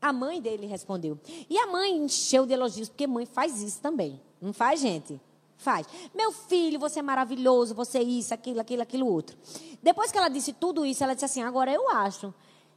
A 0.00 0.12
mãe 0.12 0.40
dele 0.40 0.66
respondeu. 0.66 1.18
E 1.50 1.58
a 1.58 1.66
mãe 1.66 1.96
encheu 1.96 2.46
de 2.46 2.52
elogios, 2.52 2.88
porque 2.88 3.06
mãe 3.06 3.26
faz 3.26 3.60
isso 3.62 3.80
também. 3.80 4.20
Não 4.40 4.52
faz, 4.52 4.80
gente? 4.80 5.20
Faz. 5.56 5.86
Meu 6.14 6.30
filho, 6.30 6.78
você 6.78 7.00
é 7.00 7.02
maravilhoso, 7.02 7.74
você 7.74 7.98
é 7.98 8.02
isso, 8.02 8.32
aquilo, 8.32 8.60
aquilo, 8.60 8.82
aquilo 8.82 9.06
outro. 9.06 9.36
Depois 9.82 10.12
que 10.12 10.18
ela 10.18 10.28
disse 10.28 10.52
tudo 10.52 10.86
isso, 10.86 11.02
ela 11.02 11.14
disse 11.14 11.24
assim: 11.24 11.42
agora 11.42 11.72
eu 11.72 11.88
acho 11.90 12.32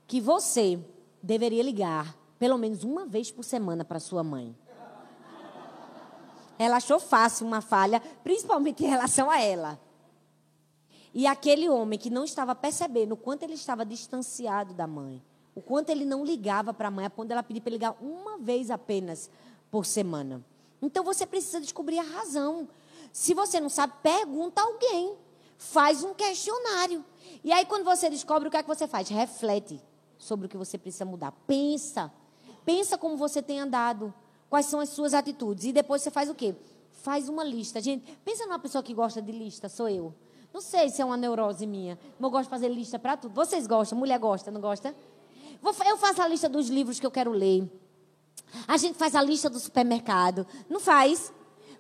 que 0.08 0.20
você 0.20 0.80
deveria 1.22 1.62
ligar 1.62 2.18
pelo 2.40 2.58
menos 2.58 2.84
uma 2.84 3.06
vez 3.06 3.30
por 3.30 3.44
semana 3.44 3.86
para 3.86 4.00
sua 4.00 4.24
mãe. 4.24 4.58
Ela 6.58 6.78
achou 6.78 7.00
fácil 7.00 7.46
uma 7.46 7.62
falha, 7.62 8.02
principalmente 8.24 8.84
em 8.84 8.88
relação 8.88 9.30
a 9.30 9.40
ela. 9.40 9.80
E 11.14 11.28
aquele 11.28 11.70
homem 11.70 12.00
que 12.00 12.10
não 12.10 12.24
estava 12.24 12.56
percebendo 12.56 13.12
o 13.12 13.18
quanto 13.18 13.44
ele 13.44 13.54
estava 13.54 13.86
distanciado 13.86 14.74
da 14.74 14.88
mãe, 14.88 15.22
o 15.56 15.62
quanto 15.62 15.90
ele 15.90 16.06
não 16.06 16.24
ligava 16.24 16.74
para 16.74 16.88
a 16.88 16.92
mãe, 16.92 17.06
a 17.06 17.10
ponto 17.10 17.28
dela 17.28 17.44
pedir 17.44 17.62
para 17.62 17.72
ligar 17.72 17.96
uma 18.02 18.38
vez 18.38 18.72
apenas 18.72 19.30
por 19.70 19.86
semana. 19.86 20.44
Então 20.82 21.04
você 21.04 21.26
precisa 21.26 21.60
descobrir 21.60 22.00
a 22.00 22.04
razão. 22.04 22.68
Se 23.12 23.34
você 23.34 23.60
não 23.60 23.70
sabe, 23.70 23.94
pergunta 24.02 24.62
a 24.62 24.66
alguém. 24.66 25.16
Faz 25.58 26.04
um 26.04 26.14
questionário. 26.14 27.06
E 27.44 27.52
aí, 27.52 27.66
quando 27.66 27.84
você 27.84 28.10
descobre, 28.10 28.48
o 28.48 28.52
que 28.52 28.58
é 28.58 28.64
que 28.64 28.68
você 28.68 28.88
faz? 28.88 29.10
Reflete 29.10 29.80
sobre 30.18 30.48
o 30.48 30.50
que 30.50 30.58
você 30.58 30.78
precisa 30.78 31.06
mudar. 31.06 31.32
Pensa. 31.46 32.12
Pensa 32.66 32.98
como 32.98 33.16
você 33.16 33.42
tem 33.42 33.60
andado. 33.60 34.14
Quais 34.50 34.66
são 34.66 34.80
as 34.80 34.90
suas 34.90 35.14
atitudes. 35.14 35.66
E 35.66 35.74
depois 35.74 36.02
você 36.02 36.10
faz 36.10 36.30
o 36.30 36.36
quê? 36.36 36.56
Faz 36.90 37.30
uma 37.30 37.44
lista. 37.44 37.80
Gente, 37.80 38.18
pensa 38.26 38.46
numa 38.46 38.60
pessoa 38.60 38.84
que 38.84 38.94
gosta 38.94 39.22
de 39.22 39.32
lista, 39.32 39.70
sou 39.70 39.88
eu. 39.88 40.14
Não 40.54 40.62
sei 40.62 40.90
se 40.90 41.02
é 41.02 41.06
uma 41.06 41.16
neurose 41.16 41.66
minha, 41.66 41.98
mas 42.20 42.28
eu 42.28 42.30
gosto 42.30 42.44
de 42.46 42.50
fazer 42.50 42.68
lista 42.68 43.00
para 43.00 43.16
tudo. 43.16 43.34
Vocês 43.34 43.66
gostam? 43.66 43.98
Mulher 43.98 44.20
gosta, 44.20 44.52
não 44.52 44.60
gosta? 44.60 44.94
Eu 45.64 45.98
faço 45.98 46.22
a 46.22 46.28
lista 46.28 46.50
dos 46.50 46.70
livros 46.70 47.00
que 47.00 47.06
eu 47.06 47.12
quero 47.12 47.32
ler. 47.32 47.70
A 48.68 48.78
gente 48.78 48.98
faz 48.98 49.16
a 49.16 49.22
lista 49.22 49.50
do 49.50 49.60
supermercado. 49.60 50.46
Não 50.70 50.80
faz? 50.80 51.32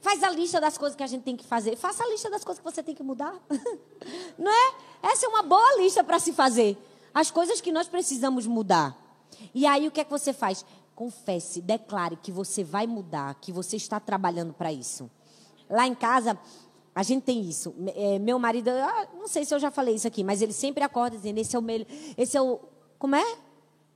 Faz 0.01 0.23
a 0.23 0.29
lista 0.29 0.59
das 0.59 0.77
coisas 0.77 0.95
que 0.95 1.03
a 1.03 1.07
gente 1.07 1.23
tem 1.23 1.35
que 1.35 1.45
fazer. 1.45 1.75
Faça 1.75 2.03
a 2.03 2.07
lista 2.07 2.29
das 2.29 2.43
coisas 2.43 2.63
que 2.63 2.69
você 2.69 2.81
tem 2.81 2.95
que 2.95 3.03
mudar. 3.03 3.39
Não 4.37 4.51
é? 4.51 4.73
Essa 5.03 5.25
é 5.25 5.29
uma 5.29 5.43
boa 5.43 5.77
lista 5.77 6.03
para 6.03 6.19
se 6.19 6.33
fazer. 6.33 6.77
As 7.13 7.29
coisas 7.29 7.61
que 7.61 7.71
nós 7.71 7.87
precisamos 7.87 8.47
mudar. 8.47 8.97
E 9.53 9.65
aí 9.65 9.87
o 9.87 9.91
que 9.91 10.01
é 10.01 10.03
que 10.03 10.09
você 10.09 10.33
faz? 10.33 10.65
Confesse, 10.95 11.61
declare 11.61 12.15
que 12.15 12.31
você 12.31 12.63
vai 12.63 12.87
mudar, 12.87 13.35
que 13.35 13.51
você 13.51 13.75
está 13.75 13.99
trabalhando 13.99 14.53
para 14.53 14.71
isso. 14.71 15.09
Lá 15.69 15.87
em 15.87 15.95
casa, 15.95 16.37
a 16.93 17.03
gente 17.03 17.23
tem 17.23 17.41
isso. 17.41 17.73
É, 17.95 18.19
meu 18.19 18.37
marido, 18.37 18.69
ah, 18.69 19.07
não 19.13 19.27
sei 19.27 19.45
se 19.45 19.53
eu 19.53 19.59
já 19.59 19.71
falei 19.71 19.95
isso 19.95 20.07
aqui, 20.07 20.23
mas 20.23 20.41
ele 20.41 20.53
sempre 20.53 20.83
acorda 20.83 21.15
dizendo: 21.15 21.37
esse 21.37 21.55
é 21.55 21.59
o 21.59 21.61
melhor. 21.61 21.87
Esse 22.17 22.37
é 22.37 22.41
o. 22.41 22.59
Como 22.99 23.15
é? 23.15 23.37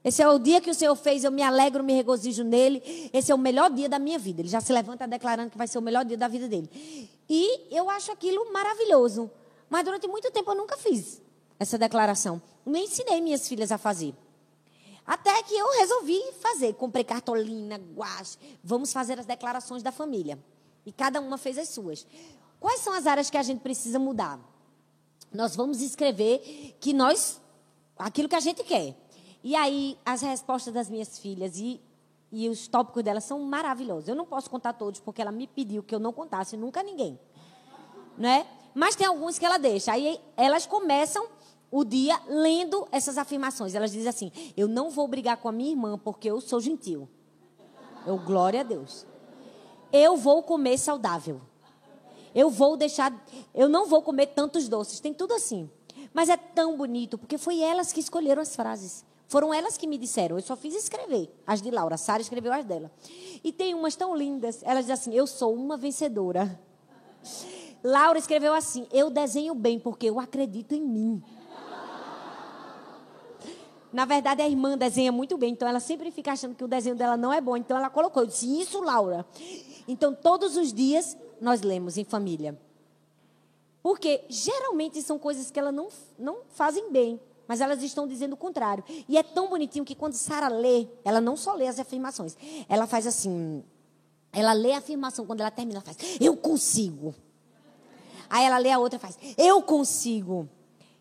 Esse 0.06 0.22
é 0.22 0.30
o 0.30 0.38
dia 0.38 0.62
que 0.62 0.70
o 0.70 0.74
Senhor 0.76 0.96
fez, 0.96 1.24
eu 1.24 1.32
me 1.32 1.42
alegro, 1.42 1.84
me 1.84 1.92
regozijo 1.92 2.44
nele. 2.44 3.10
Esse 3.12 3.32
é 3.32 3.36
o 3.36 3.40
melhor 3.40 3.72
dia 3.72 3.90
da 3.90 3.98
minha 3.98 4.20
vida. 4.20 4.42
Ele 4.42 4.48
já 4.48 4.62
se 4.62 4.72
levanta 4.72 5.08
declarando 5.08 5.50
que 5.50 5.58
vai 5.58 5.68
ser 5.68 5.80
o 5.80 5.82
melhor 5.82 6.06
dia 6.06 6.16
da 6.16 6.28
vida 6.28 6.48
dele. 6.48 6.70
E 7.28 7.76
eu 7.76 7.90
acho 7.90 8.12
aquilo 8.12 8.54
maravilhoso. 8.54 9.32
Mas 9.68 9.84
durante 9.84 10.08
muito 10.08 10.30
tempo 10.30 10.52
eu 10.52 10.56
nunca 10.56 10.78
fiz 10.78 11.20
essa 11.60 11.76
declaração. 11.76 12.40
Nem 12.64 12.84
ensinei 12.84 13.20
minhas 13.20 13.48
filhas 13.48 13.72
a 13.72 13.80
fazer. 13.80 14.14
Até 15.08 15.42
que 15.42 15.56
eu 15.56 15.72
resolvi 15.80 16.22
fazer. 16.40 16.74
Comprei 16.74 17.04
cartolina, 17.04 17.82
guache. 17.96 18.38
Vamos 18.64 18.94
fazer 18.94 19.20
as 19.20 19.26
declarações 19.26 19.82
da 19.82 19.92
família. 19.92 20.38
E 20.86 20.92
cada 20.92 21.20
uma 21.20 21.36
fez 21.36 21.58
as 21.58 21.70
suas. 21.70 22.06
Quais 22.60 22.80
são 22.82 22.94
as 22.94 23.08
áreas 23.08 23.32
que 23.32 23.38
a 23.38 23.44
gente 23.44 23.62
precisa 23.62 23.98
mudar? 23.98 24.40
Nós 25.34 25.56
vamos 25.56 25.82
escrever 25.82 26.76
que 26.80 26.94
nós, 26.94 27.42
aquilo 27.98 28.30
que 28.30 28.36
a 28.36 28.40
gente 28.40 28.64
quer. 28.64 28.96
E 29.46 29.56
aí, 29.56 29.96
as 30.04 30.24
respostas 30.24 30.74
das 30.74 30.90
minhas 30.90 31.20
filhas 31.20 31.60
e, 31.60 31.80
e 32.32 32.50
os 32.50 32.68
tópicos 32.68 33.04
delas 33.04 33.26
são 33.26 33.40
maravilhosos. 33.42 34.10
Eu 34.10 34.16
não 34.16 34.26
posso 34.26 34.50
contar 34.50 34.74
todos, 34.74 35.00
porque 35.00 35.22
ela 35.22 35.32
me 35.32 35.46
pediu 35.46 35.84
que 35.84 35.94
eu 35.94 36.00
não 36.00 36.12
contasse 36.12 36.58
nunca 36.58 36.82
ninguém. 36.82 37.20
Né? 38.18 38.48
Mas 38.74 38.96
tem 38.96 39.06
alguns 39.06 39.38
que 39.38 39.46
ela 39.46 39.60
deixa. 39.60 39.92
Aí 39.92 40.20
elas 40.36 40.66
começam 40.66 41.28
o 41.70 41.86
dia 41.86 42.20
lendo 42.28 42.88
essas 42.92 43.20
afirmações. 43.20 43.76
Elas 43.76 43.92
dizem 43.92 44.10
assim: 44.10 44.32
Eu 44.58 44.68
não 44.68 44.90
vou 44.90 45.08
brigar 45.08 45.38
com 45.38 45.48
a 45.48 45.52
minha 45.52 45.70
irmã 45.70 45.96
porque 45.96 46.28
eu 46.28 46.42
sou 46.42 46.60
gentil. 46.60 47.08
Eu, 48.04 48.18
glória 48.18 48.62
a 48.62 48.64
Deus. 48.64 49.06
Eu 49.94 50.18
vou 50.18 50.42
comer 50.42 50.80
saudável. 50.80 51.40
Eu 52.34 52.50
vou 52.50 52.76
deixar. 52.76 53.14
Eu 53.54 53.70
não 53.70 53.86
vou 53.86 54.02
comer 54.02 54.26
tantos 54.26 54.68
doces. 54.68 55.00
Tem 55.00 55.14
tudo 55.14 55.36
assim. 55.36 55.70
Mas 56.12 56.30
é 56.30 56.36
tão 56.36 56.76
bonito, 56.76 57.16
porque 57.16 57.38
foi 57.38 57.60
elas 57.60 57.94
que 57.94 58.00
escolheram 58.00 58.42
as 58.42 58.56
frases. 58.56 59.06
Foram 59.36 59.54
elas 59.54 59.76
que 59.76 59.86
me 59.86 59.98
disseram. 59.98 60.38
Eu 60.38 60.42
só 60.42 60.56
fiz 60.56 60.74
escrever 60.74 61.30
as 61.46 61.62
de 61.62 61.70
Laura. 61.70 61.98
Sara 61.98 62.22
escreveu 62.22 62.54
as 62.54 62.64
dela. 62.64 62.90
E 63.44 63.52
tem 63.52 63.74
umas 63.74 63.94
tão 63.94 64.16
lindas. 64.16 64.64
Elas 64.64 64.86
dizem 64.86 64.94
assim: 64.94 65.14
Eu 65.14 65.28
sou 65.28 65.54
uma 65.54 65.76
vencedora. 65.76 66.58
Laura 67.84 68.18
escreveu 68.18 68.54
assim: 68.54 68.88
Eu 68.94 69.10
desenho 69.10 69.54
bem 69.54 69.78
porque 69.78 70.10
eu 70.10 70.22
acredito 70.22 70.74
em 70.74 70.82
mim. 70.82 71.22
Na 73.92 74.06
verdade, 74.06 74.42
a 74.42 74.48
irmã 74.48 74.78
desenha 74.78 75.12
muito 75.12 75.38
bem, 75.38 75.52
então 75.52 75.68
ela 75.68 75.82
sempre 75.82 76.12
fica 76.12 76.32
achando 76.32 76.56
que 76.56 76.64
o 76.64 76.68
desenho 76.70 76.96
dela 76.96 77.18
não 77.18 77.34
é 77.34 77.42
bom. 77.42 77.58
Então 77.58 77.76
ela 77.76 77.90
colocou, 77.90 78.24
eu 78.24 78.28
disse, 78.28 78.62
isso, 78.62 78.82
Laura. 78.82 79.26
Então, 79.86 80.16
todos 80.16 80.56
os 80.56 80.72
dias 80.72 81.18
nós 81.42 81.62
lemos 81.62 81.98
em 81.98 82.06
família. 82.06 82.58
Porque 83.84 84.24
geralmente 84.30 85.02
são 85.02 85.20
coisas 85.20 85.52
que 85.52 85.60
elas 85.60 85.74
não, 85.74 85.90
não 86.18 86.38
fazem 86.52 86.90
bem, 86.90 87.20
mas 87.48 87.62
elas 87.62 87.82
estão 87.82 88.08
dizendo 88.08 88.34
o 88.34 88.38
contrário. 88.38 88.84
E 89.08 89.18
é 89.18 89.24
tão 89.24 89.50
bonitinho 89.50 89.86
que 89.86 89.96
quando 89.96 90.14
Sara 90.14 90.48
lê, 90.48 90.88
ela 91.04 91.22
não 91.22 91.36
só 91.36 91.54
lê 91.54 91.68
as 91.68 91.80
afirmações, 91.80 92.36
ela 92.68 92.88
faz 92.88 93.08
assim. 93.08 93.64
Ela 94.32 94.54
lê 94.54 94.74
a 94.74 94.80
afirmação, 94.80 95.26
quando 95.26 95.42
ela 95.42 95.52
termina, 95.52 95.80
ela 95.80 95.86
faz, 95.86 96.18
eu 96.20 96.36
consigo. 96.36 97.16
Aí 98.30 98.46
ela 98.46 98.58
lê 98.58 98.72
a 98.72 98.80
outra 98.80 98.98
e 98.98 99.00
faz, 99.00 99.18
eu 99.38 99.62
consigo. 99.62 100.50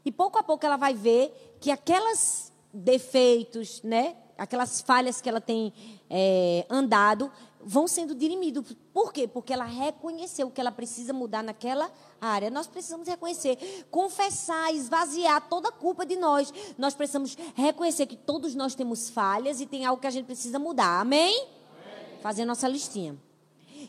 E 0.04 0.12
pouco 0.12 0.38
a 0.38 0.42
pouco 0.42 0.64
ela 0.64 0.76
vai 0.76 0.94
ver 0.94 1.56
que 1.60 1.70
aquelas 1.70 2.52
defeitos, 2.72 3.82
né? 3.82 4.16
Aquelas 4.36 4.80
falhas 4.80 5.20
que 5.20 5.28
ela 5.28 5.40
tem 5.40 5.72
é, 6.10 6.66
andado 6.68 7.30
vão 7.64 7.88
sendo 7.88 8.14
dirimidos. 8.14 8.76
Por 8.92 9.12
quê? 9.12 9.26
Porque 9.26 9.52
ela 9.52 9.64
reconheceu 9.64 10.50
que 10.50 10.60
ela 10.60 10.70
precisa 10.70 11.12
mudar 11.12 11.42
naquela 11.42 11.90
área. 12.20 12.50
Nós 12.50 12.66
precisamos 12.66 13.08
reconhecer, 13.08 13.86
confessar, 13.90 14.74
esvaziar 14.74 15.48
toda 15.48 15.68
a 15.68 15.72
culpa 15.72 16.04
de 16.04 16.16
nós. 16.16 16.52
Nós 16.76 16.94
precisamos 16.94 17.36
reconhecer 17.54 18.06
que 18.06 18.16
todos 18.16 18.54
nós 18.54 18.74
temos 18.74 19.08
falhas 19.10 19.60
e 19.60 19.66
tem 19.66 19.84
algo 19.84 20.00
que 20.00 20.06
a 20.06 20.10
gente 20.10 20.26
precisa 20.26 20.58
mudar. 20.58 21.00
Amém? 21.00 21.34
Amém. 21.36 22.20
Fazer 22.22 22.44
nossa 22.44 22.68
listinha. 22.68 23.16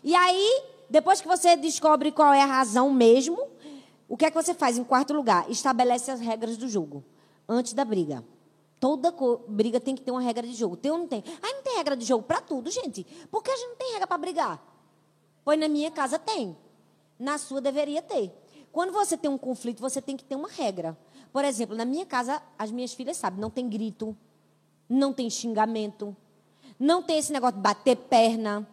E 0.03 0.15
aí, 0.15 0.63
depois 0.89 1.21
que 1.21 1.27
você 1.27 1.55
descobre 1.55 2.11
qual 2.11 2.33
é 2.33 2.41
a 2.41 2.45
razão 2.45 2.91
mesmo, 2.91 3.37
o 4.07 4.15
que 4.15 4.25
é 4.25 4.29
que 4.29 4.41
você 4.41 4.53
faz 4.53 4.77
em 4.77 4.83
quarto 4.83 5.13
lugar? 5.13 5.49
Estabelece 5.49 6.11
as 6.11 6.19
regras 6.19 6.57
do 6.57 6.67
jogo 6.67 7.03
antes 7.47 7.73
da 7.73 7.83
briga. 7.83 8.23
Toda 8.79 9.13
briga 9.47 9.79
tem 9.79 9.95
que 9.95 10.01
ter 10.01 10.11
uma 10.11 10.21
regra 10.21 10.45
de 10.45 10.53
jogo. 10.53 10.75
Tem 10.75 10.91
ou 10.91 10.97
não 10.97 11.07
tem? 11.07 11.23
Aí 11.41 11.53
não 11.53 11.63
tem 11.63 11.77
regra 11.77 11.95
de 11.95 12.05
jogo 12.05 12.23
para 12.23 12.41
tudo, 12.41 12.69
gente. 12.69 13.05
Por 13.31 13.41
que 13.41 13.49
a 13.49 13.55
gente 13.55 13.69
não 13.69 13.75
tem 13.75 13.91
regra 13.91 14.07
para 14.07 14.17
brigar? 14.17 14.61
Pois 15.43 15.59
na 15.59 15.67
minha 15.67 15.89
casa 15.91 16.19
tem. 16.19 16.55
Na 17.17 17.37
sua 17.37 17.61
deveria 17.61 18.01
ter. 18.01 18.31
Quando 18.71 18.91
você 18.91 19.15
tem 19.17 19.31
um 19.31 19.37
conflito, 19.37 19.79
você 19.79 20.01
tem 20.01 20.17
que 20.17 20.25
ter 20.25 20.35
uma 20.35 20.49
regra. 20.49 20.97
Por 21.31 21.45
exemplo, 21.45 21.75
na 21.75 21.85
minha 21.85 22.05
casa, 22.05 22.41
as 22.59 22.71
minhas 22.71 22.93
filhas 22.93 23.17
sabem, 23.17 23.39
não 23.39 23.49
tem 23.49 23.69
grito, 23.69 24.15
não 24.89 25.13
tem 25.13 25.29
xingamento, 25.29 26.15
não 26.77 27.01
tem 27.01 27.17
esse 27.17 27.31
negócio 27.31 27.55
de 27.55 27.61
bater 27.61 27.95
perna, 27.95 28.67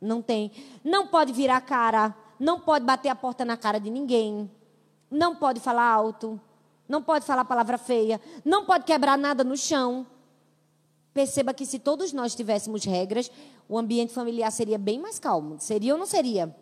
não 0.00 0.22
tem. 0.22 0.50
Não 0.82 1.06
pode 1.06 1.32
virar 1.32 1.60
cara, 1.60 2.16
não 2.38 2.60
pode 2.60 2.84
bater 2.84 3.10
a 3.10 3.14
porta 3.14 3.44
na 3.44 3.56
cara 3.56 3.78
de 3.78 3.90
ninguém, 3.90 4.50
não 5.10 5.36
pode 5.36 5.60
falar 5.60 5.90
alto 5.90 6.40
não 6.88 7.02
pode 7.02 7.24
falar 7.24 7.44
palavra 7.44 7.78
feia, 7.78 8.20
não 8.44 8.64
pode 8.64 8.84
quebrar 8.84 9.16
nada 9.16 9.42
no 9.42 9.56
chão. 9.56 10.06
Perceba 11.14 11.52
que 11.52 11.66
se 11.66 11.78
todos 11.78 12.12
nós 12.12 12.34
tivéssemos 12.34 12.84
regras, 12.84 13.30
o 13.68 13.78
ambiente 13.78 14.12
familiar 14.12 14.50
seria 14.50 14.78
bem 14.78 14.98
mais 14.98 15.18
calmo. 15.18 15.56
Seria 15.60 15.92
ou 15.92 15.98
não 15.98 16.06
seria? 16.06 16.54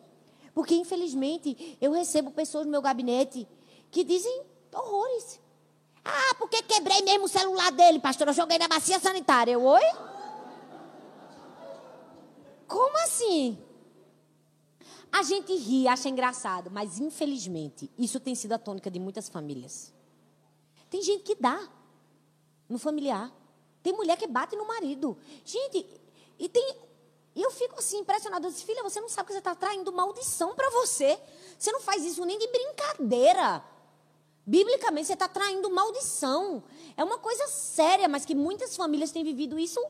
Porque, 0.52 0.74
infelizmente, 0.74 1.78
eu 1.80 1.92
recebo 1.92 2.30
pessoas 2.30 2.66
no 2.66 2.72
meu 2.72 2.83
gabinete 2.83 3.46
que 3.90 4.02
dizem 4.02 4.42
horrores. 4.74 5.40
Ah, 6.04 6.35
porque 6.38 6.62
quebrei 6.62 7.02
mesmo 7.02 7.26
o 7.26 7.28
celular 7.28 7.70
dele, 7.70 8.00
pastor. 8.00 8.26
Eu 8.28 8.35
joguei 8.35 8.59
na 8.59 8.66
bacia 8.66 8.98
sanitária. 8.98 9.52
Eu, 9.52 9.62
oi? 9.62 9.83
Como 12.66 12.96
assim? 13.04 13.59
A 15.12 15.22
gente 15.22 15.52
ri, 15.54 15.88
acha 15.88 16.09
engraçado, 16.09 16.70
mas 16.70 17.00
infelizmente 17.00 17.90
isso 17.98 18.20
tem 18.20 18.35
sido 18.35 18.52
a 18.52 18.59
tônica 18.59 18.90
de 18.90 19.00
muitas 19.00 19.28
famílias. 19.28 19.92
Tem 20.90 21.00
gente 21.00 21.22
que 21.22 21.37
dá 21.37 21.68
no 22.68 22.79
familiar. 22.79 23.33
Tem 23.83 23.92
mulher 23.92 24.18
que 24.18 24.26
bate 24.26 24.57
no 24.57 24.66
marido. 24.66 25.16
Gente, 25.44 25.87
e 26.38 26.48
tem. 26.48 26.76
E 27.35 27.42
eu 27.42 27.50
fico 27.50 27.79
assim, 27.79 27.98
impressionada. 27.98 28.46
Eu 28.46 28.50
disse, 28.50 28.64
filha, 28.64 28.83
você 28.83 29.00
não 29.00 29.09
sabe 29.09 29.29
que 29.29 29.33
você 29.33 29.38
está 29.38 29.55
traindo 29.55 29.92
maldição 29.92 30.55
para 30.55 30.68
você. 30.70 31.18
Você 31.59 31.70
não 31.70 31.81
faz 31.81 32.05
isso 32.05 32.24
nem 32.24 32.38
de 32.38 32.48
brincadeira. 32.48 33.64
Biblicamente, 34.44 35.07
você 35.07 35.12
está 35.12 35.29
traindo 35.29 35.70
maldição. 35.70 36.62
É 36.96 37.05
uma 37.05 37.18
coisa 37.18 37.46
séria, 37.46 38.09
mas 38.09 38.24
que 38.24 38.35
muitas 38.35 38.76
famílias 38.76 39.12
têm 39.12 39.22
vivido 39.22 39.59
isso 39.59 39.81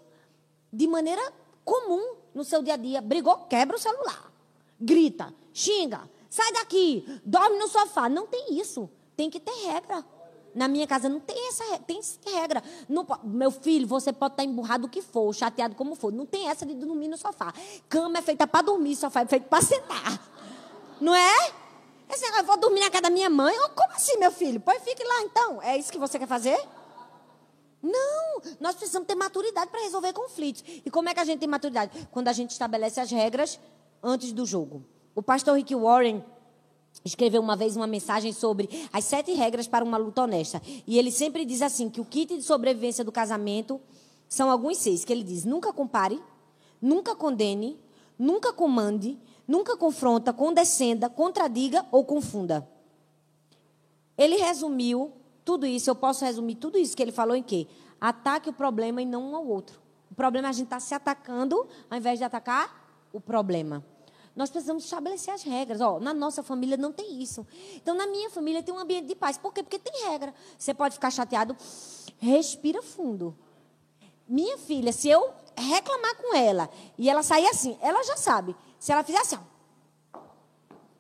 de 0.73 0.87
maneira 0.87 1.33
comum 1.65 2.17
no 2.35 2.45
seu 2.45 2.63
dia 2.63 2.75
a 2.75 2.77
dia. 2.77 3.01
Brigou, 3.01 3.37
quebra 3.47 3.77
o 3.77 3.81
celular. 3.81 4.31
Grita, 4.79 5.35
xinga, 5.53 6.09
sai 6.29 6.53
daqui, 6.53 7.05
dorme 7.25 7.59
no 7.59 7.69
sofá. 7.69 8.09
Não 8.09 8.27
tem 8.27 8.59
isso. 8.59 8.89
Tem 9.17 9.31
que 9.31 9.41
ter 9.41 9.55
regra. 9.67 10.05
Na 10.55 10.67
minha 10.67 10.87
casa 10.87 11.09
não 11.09 11.21
tem 11.21 11.49
essa 11.49 11.65
tem 11.81 12.01
regra. 12.35 12.63
Não, 12.89 13.07
meu 13.23 13.51
filho, 13.51 13.87
você 13.87 14.13
pode 14.13 14.35
estar 14.35 14.45
emburrado 14.45 14.87
o 14.87 14.91
que 14.91 15.01
for, 15.01 15.33
chateado 15.35 15.75
como 15.75 15.95
for. 15.95 16.13
Não 16.13 16.27
tem 16.27 16.49
essa 16.49 16.67
de 16.67 16.75
dormir 16.75 17.09
no 17.09 17.17
sofá. 17.17 17.53
Cama 17.89 18.19
é 18.19 18.23
feita 18.23 18.47
para 18.47 18.63
dormir, 18.63 18.97
sofá 18.97 19.21
é 19.21 19.27
feito 19.27 19.49
para 19.49 19.63
sentar. 19.63 20.21
Não 21.01 21.15
é? 21.15 21.53
Esse 22.09 22.23
negócio, 22.23 22.43
eu 22.43 22.47
vou 22.47 22.57
dormir 22.57 22.81
na 22.81 22.91
casa 22.91 23.03
da 23.03 23.11
minha 23.11 23.31
mãe. 23.31 23.55
Oh, 23.65 23.69
como 23.71 23.93
assim, 23.93 24.19
meu 24.19 24.33
filho? 24.33 24.61
Pois 24.61 24.83
fique 24.83 25.05
lá 25.05 25.23
então. 25.23 25.63
É 25.63 25.77
isso 25.77 25.93
que 25.93 25.99
você 25.99 26.19
quer 26.19 26.27
fazer? 26.27 26.59
Não, 27.83 28.43
nós 28.59 28.75
precisamos 28.75 29.07
ter 29.07 29.15
maturidade 29.15 29.71
para 29.71 29.81
resolver 29.81 30.13
conflitos. 30.13 30.63
E 30.85 30.91
como 30.91 31.09
é 31.09 31.15
que 31.15 31.21
a 31.21 31.25
gente 31.25 31.39
tem 31.39 31.49
maturidade? 31.49 32.09
Quando 32.11 32.29
a 32.29 32.33
gente 32.33 32.51
estabelece 32.51 33.01
as 33.01 33.11
regras 33.11 33.59
antes 34.03 34.33
do 34.33 34.45
jogo. 34.45 34.85
O 35.15 35.23
pastor 35.23 35.57
Rick 35.57 35.75
Warren, 35.75 36.25
escreveu 37.05 37.41
uma 37.41 37.57
vez 37.57 37.77
uma 37.77 37.87
mensagem 37.87 38.33
sobre 38.33 38.69
as 38.93 39.05
sete 39.05 39.33
regras 39.33 39.67
para 39.67 39.85
uma 39.85 39.97
luta 39.97 40.23
honesta. 40.23 40.61
E 40.87 40.99
ele 40.99 41.11
sempre 41.11 41.45
diz 41.45 41.63
assim, 41.63 41.89
que 41.89 42.01
o 42.01 42.05
kit 42.05 42.37
de 42.37 42.43
sobrevivência 42.43 43.05
do 43.05 43.13
casamento 43.13 43.81
são 44.29 44.51
alguns 44.51 44.79
seis, 44.79 45.05
que 45.05 45.13
ele 45.13 45.25
diz, 45.25 45.45
nunca 45.45 45.73
compare, 45.73 46.21
nunca 46.81 47.17
condene, 47.17 47.79
nunca 48.19 48.53
comande, 48.53 49.19
Nunca 49.51 49.77
confronta, 49.77 50.33
condescenda, 50.33 51.11
contradiga 51.11 51.85
ou 51.91 52.05
confunda. 52.05 52.71
Ele 54.17 54.37
resumiu 54.37 55.13
tudo 55.45 55.67
isso, 55.67 55.91
eu 55.91 55.95
posso 55.97 56.25
resumir 56.25 56.55
tudo 56.55 56.79
isso 56.79 56.97
que 56.97 57.03
ele 57.03 57.11
falou 57.11 57.35
em 57.35 57.43
quê? 57.43 57.67
Ataque 58.01 58.49
o 58.49 58.53
problema 58.53 59.03
e 59.03 59.05
não 59.05 59.33
um 59.33 59.35
ao 59.35 59.45
outro. 59.45 59.81
O 60.09 60.15
problema 60.15 60.47
é 60.47 60.51
a 60.51 60.53
gente 60.53 60.67
estar 60.67 60.77
tá 60.77 60.81
se 60.81 60.95
atacando 60.95 61.67
ao 61.91 61.99
invés 61.99 62.17
de 62.17 62.25
atacar 62.25 63.09
o 63.13 63.21
problema. 63.21 63.85
Nós 64.41 64.49
precisamos 64.49 64.85
estabelecer 64.85 65.35
as 65.35 65.43
regras. 65.43 65.83
Ó, 65.83 66.01
na 66.01 66.15
nossa 66.15 66.43
família 66.43 66.75
não 66.75 66.91
tem 66.91 67.23
isso. 67.23 67.47
Então, 67.75 67.95
na 67.95 68.07
minha 68.07 68.31
família 68.31 68.63
tem 68.63 68.73
um 68.73 68.79
ambiente 68.79 69.05
de 69.07 69.15
paz. 69.15 69.37
Por 69.37 69.53
quê? 69.53 69.63
Porque 69.63 69.79
tem 69.79 70.09
regra. 70.09 70.33
Você 70.57 70.73
pode 70.73 70.95
ficar 70.95 71.11
chateado, 71.11 71.55
respira 72.19 72.81
fundo. 72.81 73.37
Minha 74.27 74.57
filha, 74.57 74.95
se 74.95 75.11
eu 75.11 75.31
reclamar 75.55 76.17
com 76.17 76.35
ela 76.35 76.71
e 76.97 77.11
ela 77.11 77.23
sair 77.23 77.47
assim, 77.49 77.77
ela 77.83 78.03
já 78.03 78.17
sabe. 78.17 78.57
Se 78.79 78.91
ela 78.91 79.05
fizer 79.05 79.19
assim, 79.19 79.37
ó, 79.37 80.21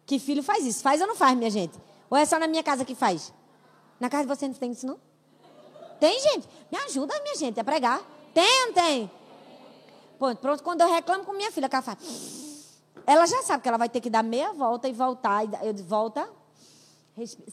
que 0.04 0.18
filho 0.18 0.42
faz 0.42 0.66
isso? 0.66 0.82
Faz 0.82 1.00
ou 1.00 1.06
não 1.06 1.16
faz, 1.16 1.34
minha 1.34 1.48
gente? 1.48 1.78
Ou 2.10 2.18
é 2.18 2.26
só 2.26 2.38
na 2.38 2.46
minha 2.46 2.62
casa 2.62 2.84
que 2.84 2.94
faz? 2.94 3.32
Na 3.98 4.10
casa 4.10 4.24
de 4.24 4.28
você 4.28 4.46
não 4.46 4.54
tem 4.54 4.72
isso, 4.72 4.86
não? 4.86 5.00
Tem, 5.98 6.20
gente? 6.20 6.46
Me 6.70 6.76
ajuda, 6.76 7.18
minha 7.22 7.36
gente, 7.36 7.58
a 7.58 7.64
pregar. 7.64 8.02
Tem 8.34 8.60
ou 8.60 8.66
não 8.66 8.74
tem? 8.74 9.10
Pronto, 10.18 10.38
pronto, 10.40 10.62
quando 10.62 10.82
eu 10.82 10.92
reclamo 10.92 11.24
com 11.24 11.32
minha 11.32 11.50
filha, 11.50 11.70
que 11.70 11.74
ela 11.74 11.82
faz. 11.82 12.39
Ela 13.10 13.26
já 13.26 13.42
sabe 13.42 13.60
que 13.60 13.68
ela 13.68 13.76
vai 13.76 13.88
ter 13.88 14.00
que 14.00 14.08
dar 14.08 14.22
meia 14.22 14.52
volta 14.52 14.88
e 14.88 14.92
voltar. 14.92 15.44
Digo, 15.44 15.82
volta. 15.82 16.30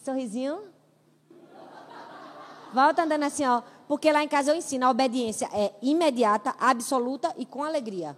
Sorrisinho. 0.06 0.60
Volta 2.72 3.02
andando 3.02 3.24
assim, 3.24 3.44
ó. 3.44 3.64
Porque 3.88 4.12
lá 4.12 4.24
em 4.24 4.28
casa 4.28 4.52
eu 4.52 4.56
ensino 4.56 4.86
a 4.86 4.92
obediência 4.92 5.50
é 5.52 5.74
imediata, 5.82 6.54
absoluta 6.60 7.34
e 7.40 7.44
com 7.44 7.64
alegria. 7.64 8.16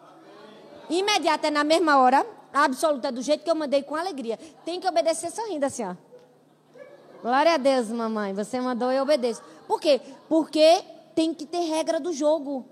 Imediata 0.89 1.47
é 1.47 1.49
na 1.49 1.63
mesma 1.63 1.97
hora, 1.99 2.27
absoluta 2.51 3.09
do 3.09 3.21
jeito 3.21 3.45
que 3.45 3.49
eu 3.49 3.55
mandei 3.55 3.83
com 3.83 3.95
alegria. 3.95 4.37
Tem 4.65 4.81
que 4.81 4.87
obedecer 4.89 5.31
sorrindo 5.31 5.65
assim, 5.65 5.85
ó. 5.85 5.95
Glória 7.21 7.53
a 7.53 7.57
Deus, 7.57 7.87
mamãe. 7.87 8.33
Você 8.33 8.59
mandou, 8.59 8.91
eu 8.91 9.03
obedeço. 9.03 9.41
Por 9.65 9.79
quê? 9.79 10.01
Porque 10.27 10.83
tem 11.15 11.33
que 11.33 11.45
ter 11.45 11.61
regra 11.69 12.01
do 12.01 12.11
jogo. 12.11 12.65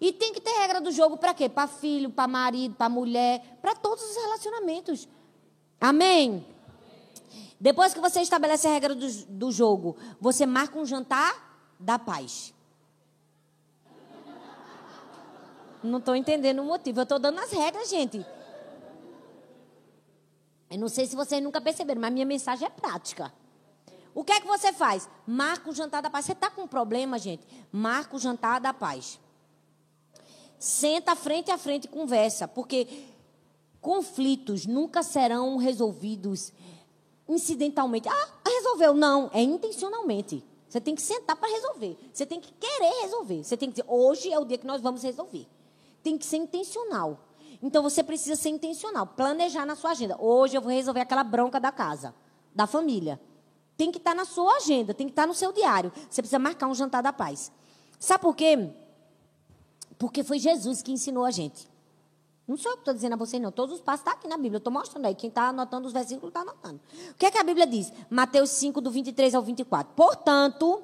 E 0.00 0.12
tem 0.12 0.32
que 0.32 0.40
ter 0.40 0.50
regra 0.50 0.80
do 0.80 0.90
jogo 0.90 1.16
para 1.16 1.32
quê? 1.32 1.48
Para 1.48 1.66
filho, 1.66 2.10
para 2.10 2.28
marido, 2.28 2.74
para 2.74 2.88
mulher, 2.88 3.58
para 3.62 3.74
todos 3.74 4.04
os 4.04 4.16
relacionamentos. 4.16 5.08
Amém? 5.80 6.46
Depois 7.58 7.94
que 7.94 8.00
você 8.00 8.20
estabelece 8.20 8.66
a 8.66 8.70
regra 8.70 8.94
do, 8.94 9.10
do 9.26 9.50
jogo, 9.50 9.96
você 10.20 10.44
marca 10.44 10.78
um 10.78 10.84
jantar 10.84 11.74
da 11.80 11.98
paz. 11.98 12.52
Não 15.82 15.98
estou 15.98 16.16
entendendo 16.16 16.60
o 16.60 16.64
motivo. 16.64 17.00
Eu 17.00 17.04
estou 17.04 17.18
dando 17.18 17.38
as 17.38 17.50
regras, 17.50 17.88
gente. 17.88 18.24
Eu 20.70 20.78
não 20.78 20.88
sei 20.88 21.06
se 21.06 21.14
vocês 21.14 21.42
nunca 21.42 21.60
perceberam, 21.60 22.00
mas 22.00 22.12
minha 22.12 22.26
mensagem 22.26 22.66
é 22.66 22.70
prática. 22.70 23.32
O 24.14 24.24
que 24.24 24.32
é 24.32 24.40
que 24.40 24.46
você 24.46 24.72
faz? 24.72 25.08
Marca 25.26 25.70
o 25.70 25.74
jantar 25.74 26.02
da 26.02 26.10
paz. 26.10 26.24
Você 26.24 26.32
está 26.32 26.50
com 26.50 26.62
um 26.62 26.66
problema, 26.66 27.18
gente? 27.18 27.46
Marca 27.70 28.16
o 28.16 28.18
jantar 28.18 28.60
da 28.60 28.74
paz. 28.74 29.20
Senta 30.58 31.14
frente 31.14 31.50
a 31.50 31.58
frente 31.58 31.84
e 31.84 31.88
conversa, 31.88 32.48
porque 32.48 32.86
conflitos 33.80 34.66
nunca 34.66 35.02
serão 35.02 35.56
resolvidos 35.56 36.52
incidentalmente. 37.28 38.08
Ah, 38.08 38.28
resolveu. 38.46 38.94
Não, 38.94 39.30
é 39.32 39.42
intencionalmente. 39.42 40.44
Você 40.68 40.80
tem 40.80 40.94
que 40.94 41.02
sentar 41.02 41.36
para 41.36 41.48
resolver. 41.48 41.96
Você 42.12 42.26
tem 42.26 42.40
que 42.40 42.52
querer 42.52 43.02
resolver. 43.02 43.44
Você 43.44 43.56
tem 43.56 43.70
que 43.70 43.80
dizer, 43.80 43.90
hoje 43.90 44.32
é 44.32 44.38
o 44.38 44.44
dia 44.44 44.58
que 44.58 44.66
nós 44.66 44.80
vamos 44.80 45.02
resolver. 45.02 45.46
Tem 46.02 46.18
que 46.18 46.26
ser 46.26 46.38
intencional. 46.38 47.20
Então 47.62 47.82
você 47.82 48.02
precisa 48.02 48.36
ser 48.36 48.50
intencional, 48.50 49.06
planejar 49.06 49.64
na 49.64 49.76
sua 49.76 49.90
agenda. 49.90 50.16
Hoje 50.20 50.56
eu 50.56 50.60
vou 50.60 50.70
resolver 50.70 51.00
aquela 51.00 51.24
bronca 51.24 51.58
da 51.58 51.72
casa, 51.72 52.14
da 52.54 52.66
família 52.66 53.20
tem 53.76 53.92
que 53.92 53.98
estar 53.98 54.14
na 54.14 54.24
sua 54.24 54.56
agenda, 54.56 54.94
tem 54.94 55.06
que 55.06 55.12
estar 55.12 55.26
no 55.26 55.34
seu 55.34 55.52
diário. 55.52 55.92
Você 56.08 56.22
precisa 56.22 56.38
marcar 56.38 56.66
um 56.66 56.74
jantar 56.74 57.02
da 57.02 57.12
paz. 57.12 57.52
Sabe 57.98 58.22
por 58.22 58.34
quê? 58.34 58.70
Porque 59.98 60.22
foi 60.22 60.38
Jesus 60.38 60.82
que 60.82 60.92
ensinou 60.92 61.24
a 61.24 61.30
gente. 61.30 61.68
Não 62.46 62.56
sou 62.56 62.70
eu 62.70 62.76
que 62.76 62.82
estou 62.82 62.94
dizendo 62.94 63.14
a 63.14 63.16
vocês, 63.16 63.42
não. 63.42 63.50
Todos 63.50 63.74
os 63.74 63.80
passos 63.80 64.00
estão 64.00 64.12
tá 64.12 64.18
aqui 64.18 64.28
na 64.28 64.36
Bíblia. 64.36 64.58
Estou 64.58 64.72
mostrando 64.72 65.06
aí. 65.06 65.14
Quem 65.14 65.28
está 65.28 65.48
anotando 65.48 65.88
os 65.88 65.92
versículos 65.92 66.28
está 66.28 66.40
anotando. 66.40 66.80
O 67.10 67.14
que 67.14 67.26
é 67.26 67.30
que 67.30 67.38
a 67.38 67.42
Bíblia 67.42 67.66
diz? 67.66 67.92
Mateus 68.08 68.50
5, 68.50 68.80
do 68.80 68.90
23 68.90 69.34
ao 69.34 69.42
24. 69.42 69.92
Portanto, 69.96 70.80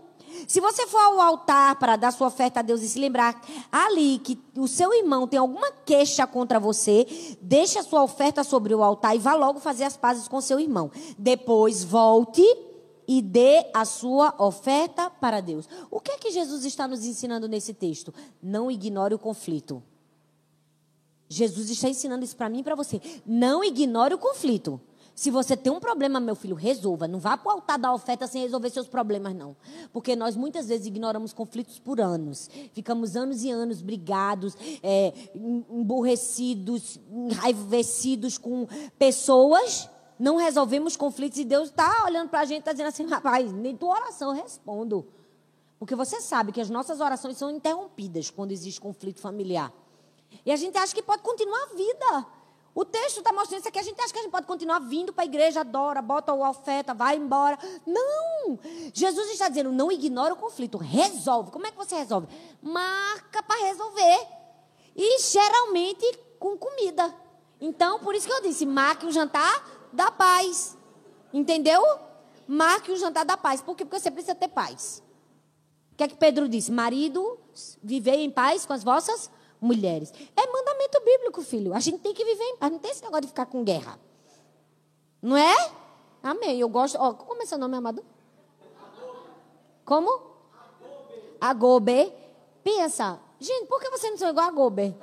se 0.49 0.61
você 0.61 0.89
for 0.89 0.99
ao 0.99 1.21
altar 1.21 1.79
para 1.79 1.95
dar 1.95 2.11
sua 2.11 2.27
oferta 2.27 2.61
a 2.61 2.63
Deus 2.63 2.83
e 2.83 2.89
se 2.89 2.99
lembrar 2.99 3.41
ali 3.71 4.19
que 4.19 4.37
o 4.57 4.67
seu 4.67 4.93
irmão 4.93 5.29
tem 5.29 5.39
alguma 5.39 5.71
queixa 5.85 6.27
contra 6.27 6.59
você, 6.59 7.07
deixe 7.41 7.79
a 7.79 7.83
sua 7.85 8.03
oferta 8.03 8.43
sobre 8.43 8.75
o 8.75 8.83
altar 8.83 9.15
e 9.15 9.21
vá 9.21 9.35
logo 9.35 9.61
fazer 9.61 9.85
as 9.85 9.97
pazes 9.97 10.27
com 10.27 10.41
seu 10.41 10.59
irmão. 10.59 10.91
Depois 11.17 11.85
volte 11.85 12.43
e 13.07 13.21
dê 13.21 13.67
a 13.75 13.85
sua 13.85 14.35
oferta 14.39 15.11
para 15.11 15.41
Deus. 15.41 15.69
O 15.91 16.01
que 16.01 16.13
é 16.13 16.19
que 16.19 16.31
Jesus 16.31 16.65
está 16.65 16.87
nos 16.87 17.05
ensinando 17.05 17.49
nesse 17.49 17.75
texto? 17.75 18.13
Não 18.43 18.71
ignore 18.71 19.15
o 19.15 19.19
conflito. 19.19 19.83
Jesus 21.29 21.71
está 21.71 21.89
ensinando 21.89 22.25
isso 22.25 22.37
para 22.37 22.49
mim 22.49 22.61
e 22.61 22.63
para 22.63 22.75
você. 22.75 23.01
Não 23.25 23.65
ignore 23.65 24.15
o 24.15 24.19
conflito. 24.19 24.81
Se 25.15 25.31
você 25.31 25.57
tem 25.57 25.73
um 25.73 25.81
problema, 25.81 26.19
meu 26.19 26.35
filho, 26.35 26.55
resolva. 26.55 27.07
Não 27.07 27.19
vá 27.19 27.37
para 27.37 27.49
o 27.49 27.53
altar 27.53 27.79
da 27.79 27.93
oferta 27.93 28.27
sem 28.27 28.43
resolver 28.43 28.71
seus 28.71 28.87
problemas, 28.87 29.35
não. 29.35 29.55
Porque 29.93 30.17
nós 30.17 30.37
muitas 30.37 30.69
vezes 30.69 30.87
ignoramos 30.87 31.33
conflitos 31.33 31.79
por 31.79 32.01
anos. 32.01 32.49
Ficamos 32.73 33.15
anos 33.15 33.43
e 33.43 33.51
anos 33.51 33.83
brigados, 33.83 34.57
é, 34.83 35.13
emburrecidos, 35.35 36.99
enraivecidos 37.11 38.39
com 38.39 38.67
pessoas 38.99 39.89
não 40.19 40.37
resolvemos 40.37 40.97
conflitos 40.97 41.39
e 41.39 41.45
Deus 41.45 41.69
está 41.69 42.05
olhando 42.05 42.29
para 42.29 42.41
a 42.41 42.45
gente 42.45 42.57
e 42.57 42.61
está 42.61 42.73
dizendo 42.73 42.89
assim, 42.89 43.07
rapaz, 43.07 43.53
nem 43.53 43.77
tua 43.77 43.95
oração 43.95 44.35
eu 44.35 44.43
respondo. 44.43 45.07
Porque 45.79 45.97
você 45.97 46.21
sabe 46.21 46.53
que 46.53 46.61
as 46.61 46.71
nossas 46.71 47.01
orações 47.01 47.37
são 47.37 47.51
interrompidas 47.51 48.31
quando 48.31 48.53
existe 48.53 48.81
conflito 48.81 49.21
familiar. 49.21 49.73
E 50.47 50.53
a 50.53 50.57
gente 50.57 50.79
acha 50.79 50.95
que 50.95 51.03
pode 51.03 51.23
continuar 51.23 51.61
a 51.65 51.75
vida. 51.75 52.27
O 52.75 52.85
texto 52.85 53.19
está 53.19 53.33
mostrando 53.33 53.61
isso 53.61 53.69
aqui. 53.69 53.79
A 53.79 53.83
gente 53.83 54.01
acha 54.01 54.13
que 54.13 54.19
a 54.19 54.23
gente 54.23 54.31
pode 54.31 54.47
continuar 54.47 54.79
vindo 54.79 55.13
para 55.13 55.25
a 55.25 55.27
igreja, 55.27 55.61
adora, 55.61 56.01
bota 56.01 56.33
o 56.33 56.49
oferta, 56.49 56.95
vai 56.95 57.17
embora. 57.17 57.59
Não! 57.87 58.59
Jesus 58.95 59.31
está 59.31 59.49
dizendo, 59.49 59.73
não 59.73 59.91
ignora 59.91 60.33
o 60.35 60.37
conflito, 60.37 60.79
resolve. 60.79 61.51
Como 61.51 61.67
é 61.67 61.71
que 61.71 61.77
você 61.77 61.97
resolve? 61.97 62.29
Marca 62.63 63.43
para 63.43 63.67
resolver. 63.67 64.29
E 64.97 65.19
geralmente 65.19 66.19
com 66.39 66.57
comida. 66.57 67.15
Então, 67.61 67.99
por 68.01 68.15
isso 68.15 68.27
que 68.27 68.33
eu 68.33 68.43
disse, 68.43 68.65
marque 68.65 69.07
o 69.07 69.13
jantar 69.13 69.82
da 69.93 70.11
paz. 70.11 70.77
Entendeu? 71.33 71.83
Marque 72.47 72.91
o 72.91 72.97
jantar 72.97 73.25
da 73.25 73.37
paz. 73.37 73.61
Por 73.61 73.77
quê? 73.77 73.85
Porque 73.85 74.01
você 74.01 74.11
precisa 74.11 74.35
ter 74.35 74.49
paz. 74.49 75.03
O 75.93 75.97
que 75.97 76.05
é 76.05 76.09
que 76.09 76.17
Pedro 76.17 76.49
disse? 76.49 76.73
Marido, 76.73 77.39
vivei 77.83 78.25
em 78.25 78.31
paz 78.31 78.67
com 78.67 78.73
as 78.73 78.83
vossas 78.83 79.31
mulheres. 79.61 80.13
É 80.37 80.47
mandamento 80.47 81.01
bíblico, 81.05 81.43
filho. 81.43 81.75
A 81.75 81.81
gente 81.81 81.99
tem 81.99 82.13
que 82.13 82.25
viver 82.25 82.45
em 82.45 82.57
paz. 82.57 82.73
Não 82.73 82.79
tem 82.79 82.91
esse 82.91 83.03
negócio 83.03 83.23
de 83.23 83.29
ficar 83.29 83.47
com 83.47 83.63
guerra. 83.63 83.99
Não 85.21 85.37
é? 85.37 85.73
Amém. 86.23 86.59
Eu 86.59 86.69
gosto. 86.69 86.99
Como 86.99 87.43
é 87.43 87.47
seu 87.47 87.59
nome, 87.59 87.77
amado? 87.77 88.05
Como? 89.85 90.33
Agobe. 91.41 92.13
Pensa. 92.63 93.21
Gente, 93.41 93.67
por 93.67 93.81
que 93.81 93.91
você 93.91 94.09
não 94.11 94.17
sou 94.17 94.29
igual 94.29 94.47
a 94.47 94.49
Agobe? 94.49 94.97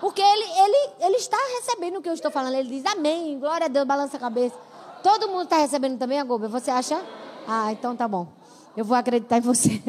Porque 0.00 0.20
ele, 0.20 0.44
ele, 0.44 0.90
ele 1.00 1.16
está 1.16 1.36
recebendo 1.56 1.98
o 1.98 2.02
que 2.02 2.08
eu 2.08 2.14
estou 2.14 2.30
falando. 2.30 2.54
Ele 2.54 2.68
diz 2.68 2.84
amém, 2.86 3.38
glória 3.38 3.66
a 3.66 3.68
Deus, 3.68 3.86
balança 3.86 4.16
a 4.16 4.20
cabeça. 4.20 4.56
Todo 5.02 5.28
mundo 5.28 5.44
está 5.44 5.58
recebendo 5.58 5.98
também 5.98 6.18
a 6.18 6.24
Goba, 6.24 6.48
você 6.48 6.70
acha? 6.70 7.04
Ah, 7.46 7.72
então 7.72 7.96
tá 7.96 8.06
bom. 8.06 8.28
Eu 8.76 8.84
vou 8.84 8.96
acreditar 8.96 9.38
em 9.38 9.40
você. 9.40 9.82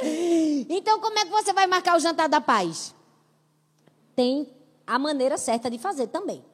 então, 0.68 1.00
como 1.00 1.18
é 1.18 1.24
que 1.24 1.30
você 1.30 1.52
vai 1.52 1.66
marcar 1.66 1.96
o 1.96 2.00
jantar 2.00 2.28
da 2.28 2.40
paz? 2.40 2.94
Tem 4.14 4.52
a 4.86 4.98
maneira 4.98 5.38
certa 5.38 5.70
de 5.70 5.78
fazer 5.78 6.08
também. 6.08 6.44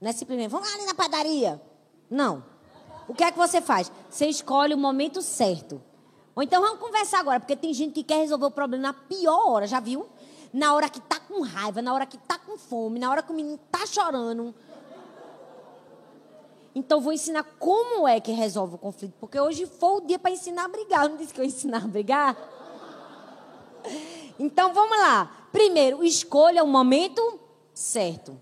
Não 0.00 0.10
é 0.10 0.12
simplesmente, 0.12 0.50
vamos 0.50 0.72
ali 0.74 0.84
na 0.86 0.94
padaria. 0.94 1.60
Não. 2.10 2.44
O 3.06 3.14
que 3.14 3.22
é 3.22 3.30
que 3.30 3.38
você 3.38 3.60
faz? 3.60 3.92
Você 4.08 4.26
escolhe 4.26 4.74
o 4.74 4.78
momento 4.78 5.22
certo. 5.22 5.80
Ou 6.34 6.42
então 6.42 6.62
vamos 6.62 6.80
conversar 6.80 7.20
agora, 7.20 7.38
porque 7.38 7.54
tem 7.54 7.74
gente 7.74 7.92
que 7.92 8.02
quer 8.02 8.16
resolver 8.16 8.46
o 8.46 8.50
problema 8.50 8.82
na 8.82 8.92
pior 8.92 9.50
hora, 9.50 9.66
já 9.66 9.78
viu? 9.80 10.08
Na 10.52 10.74
hora 10.74 10.88
que 10.88 11.00
tá 11.00 11.18
com 11.18 11.40
raiva, 11.42 11.80
na 11.80 11.94
hora 11.94 12.06
que 12.06 12.18
tá 12.18 12.38
com 12.38 12.58
fome, 12.58 12.98
na 12.98 13.10
hora 13.10 13.22
que 13.22 13.32
o 13.32 13.34
menino 13.34 13.58
tá 13.70 13.86
chorando. 13.86 14.54
Então 16.74 17.00
vou 17.00 17.12
ensinar 17.12 17.44
como 17.58 18.08
é 18.08 18.20
que 18.20 18.32
resolve 18.32 18.74
o 18.76 18.78
conflito, 18.78 19.14
porque 19.20 19.38
hoje 19.38 19.66
foi 19.66 19.96
o 19.96 20.00
dia 20.00 20.18
para 20.18 20.30
ensinar 20.30 20.64
a 20.64 20.68
brigar. 20.68 21.08
Não 21.08 21.16
disse 21.16 21.32
que 21.32 21.40
eu 21.40 21.44
ia 21.44 21.48
ensinar 21.48 21.84
a 21.84 21.88
brigar? 21.88 22.36
Então 24.38 24.72
vamos 24.72 24.98
lá. 24.98 25.48
Primeiro, 25.52 26.02
escolha 26.02 26.64
o 26.64 26.66
momento 26.66 27.40
certo. 27.74 28.38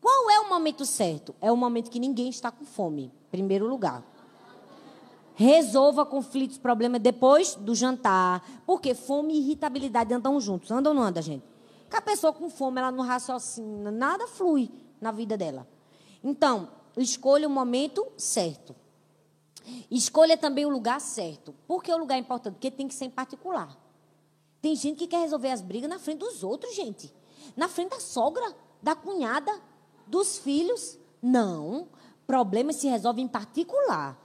Qual 0.00 0.30
é 0.30 0.38
o 0.40 0.48
momento 0.48 0.84
certo? 0.84 1.34
É 1.40 1.50
o 1.50 1.56
momento 1.56 1.90
que 1.90 1.98
ninguém 1.98 2.28
está 2.28 2.50
com 2.50 2.64
fome, 2.64 3.12
primeiro 3.30 3.66
lugar. 3.66 4.02
Resolva 5.34 6.06
conflitos, 6.06 6.58
problemas 6.58 7.00
depois 7.00 7.54
do 7.56 7.74
jantar. 7.74 8.62
Porque 8.64 8.94
fome 8.94 9.34
e 9.34 9.38
irritabilidade 9.38 10.14
andam 10.14 10.40
juntos. 10.40 10.70
Andam 10.70 10.92
ou 10.92 10.98
não 10.98 11.02
andam, 11.04 11.22
gente? 11.22 11.44
Com 11.90 11.96
a 11.96 12.02
pessoa 12.02 12.32
com 12.32 12.48
fome, 12.48 12.80
ela 12.80 12.90
não 12.90 13.04
raciocina, 13.04 13.90
nada 13.90 14.26
flui 14.26 14.70
na 15.00 15.10
vida 15.10 15.36
dela. 15.36 15.66
Então, 16.22 16.68
escolha 16.96 17.46
o 17.46 17.50
momento 17.50 18.06
certo. 18.16 18.74
Escolha 19.90 20.36
também 20.36 20.66
o 20.66 20.70
lugar 20.70 21.00
certo. 21.00 21.54
Por 21.66 21.82
que 21.82 21.92
o 21.92 21.96
lugar 21.96 22.16
é 22.16 22.18
importante? 22.18 22.54
Porque 22.54 22.70
tem 22.70 22.88
que 22.88 22.94
ser 22.94 23.06
em 23.06 23.10
particular. 23.10 23.76
Tem 24.60 24.74
gente 24.74 24.98
que 24.98 25.06
quer 25.06 25.20
resolver 25.20 25.50
as 25.50 25.60
brigas 25.60 25.88
na 25.88 25.98
frente 25.98 26.18
dos 26.18 26.42
outros, 26.42 26.74
gente. 26.74 27.12
Na 27.56 27.68
frente 27.68 27.90
da 27.90 28.00
sogra, 28.00 28.54
da 28.82 28.94
cunhada, 28.94 29.52
dos 30.06 30.38
filhos. 30.38 30.98
Não. 31.20 31.88
Problema 32.26 32.72
se 32.72 32.88
resolve 32.88 33.20
em 33.20 33.28
particular. 33.28 34.18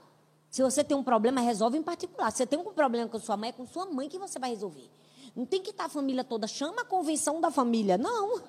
Se 0.50 0.62
você 0.62 0.82
tem 0.82 0.96
um 0.96 1.02
problema, 1.02 1.40
resolve 1.40 1.78
em 1.78 1.82
particular. 1.82 2.30
Se 2.32 2.38
você 2.38 2.46
tem 2.46 2.58
um 2.58 2.64
problema 2.72 3.08
com 3.08 3.18
sua 3.20 3.36
mãe, 3.36 3.50
é 3.50 3.52
com 3.52 3.64
sua 3.66 3.86
mãe 3.86 4.08
que 4.08 4.18
você 4.18 4.38
vai 4.38 4.50
resolver. 4.50 4.90
Não 5.34 5.46
tem 5.46 5.62
que 5.62 5.70
estar 5.70 5.84
a 5.84 5.88
família 5.88 6.24
toda. 6.24 6.48
Chama 6.48 6.82
a 6.82 6.84
convenção 6.84 7.40
da 7.40 7.52
família. 7.52 7.96
Não. 7.96 8.42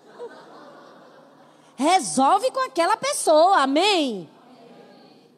Resolve 1.75 2.49
com 2.49 2.59
aquela 2.65 2.97
pessoa. 2.97 3.57
Amém? 3.57 4.27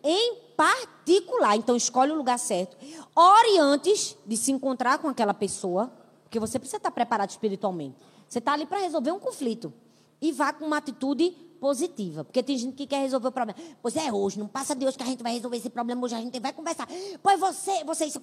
Em 0.01 0.35
particular. 0.55 1.57
Então, 1.57 1.75
escolhe 1.75 2.13
o 2.13 2.15
lugar 2.15 2.39
certo. 2.39 2.77
Ore 3.13 3.57
antes 3.59 4.17
de 4.25 4.37
se 4.37 4.51
encontrar 4.53 4.99
com 4.99 5.09
aquela 5.09 5.33
pessoa. 5.33 5.91
Porque 6.23 6.39
você 6.39 6.57
precisa 6.57 6.77
estar 6.77 6.91
preparado 6.91 7.29
espiritualmente. 7.29 7.97
Você 8.27 8.39
está 8.39 8.53
ali 8.53 8.65
para 8.65 8.79
resolver 8.79 9.11
um 9.11 9.19
conflito. 9.19 9.73
E 10.21 10.31
vá 10.31 10.53
com 10.53 10.65
uma 10.65 10.77
atitude 10.77 11.35
positiva. 11.63 12.25
Porque 12.25 12.43
tem 12.43 12.57
gente 12.57 12.75
que 12.75 12.85
quer 12.85 12.99
resolver 12.99 13.29
o 13.29 13.31
problema. 13.31 13.57
Pois 13.81 13.95
é, 13.95 14.11
hoje, 14.11 14.37
não 14.37 14.49
passa 14.49 14.75
de 14.75 14.85
hoje 14.85 14.97
que 14.97 15.03
a 15.03 15.05
gente 15.05 15.23
vai 15.23 15.31
resolver 15.31 15.55
esse 15.55 15.69
problema. 15.69 16.03
Hoje 16.03 16.13
a 16.13 16.19
gente 16.19 16.37
vai 16.37 16.51
conversar. 16.51 16.85
Pois 17.21 17.39
você, 17.39 17.85
você 17.85 18.03
isso. 18.03 18.19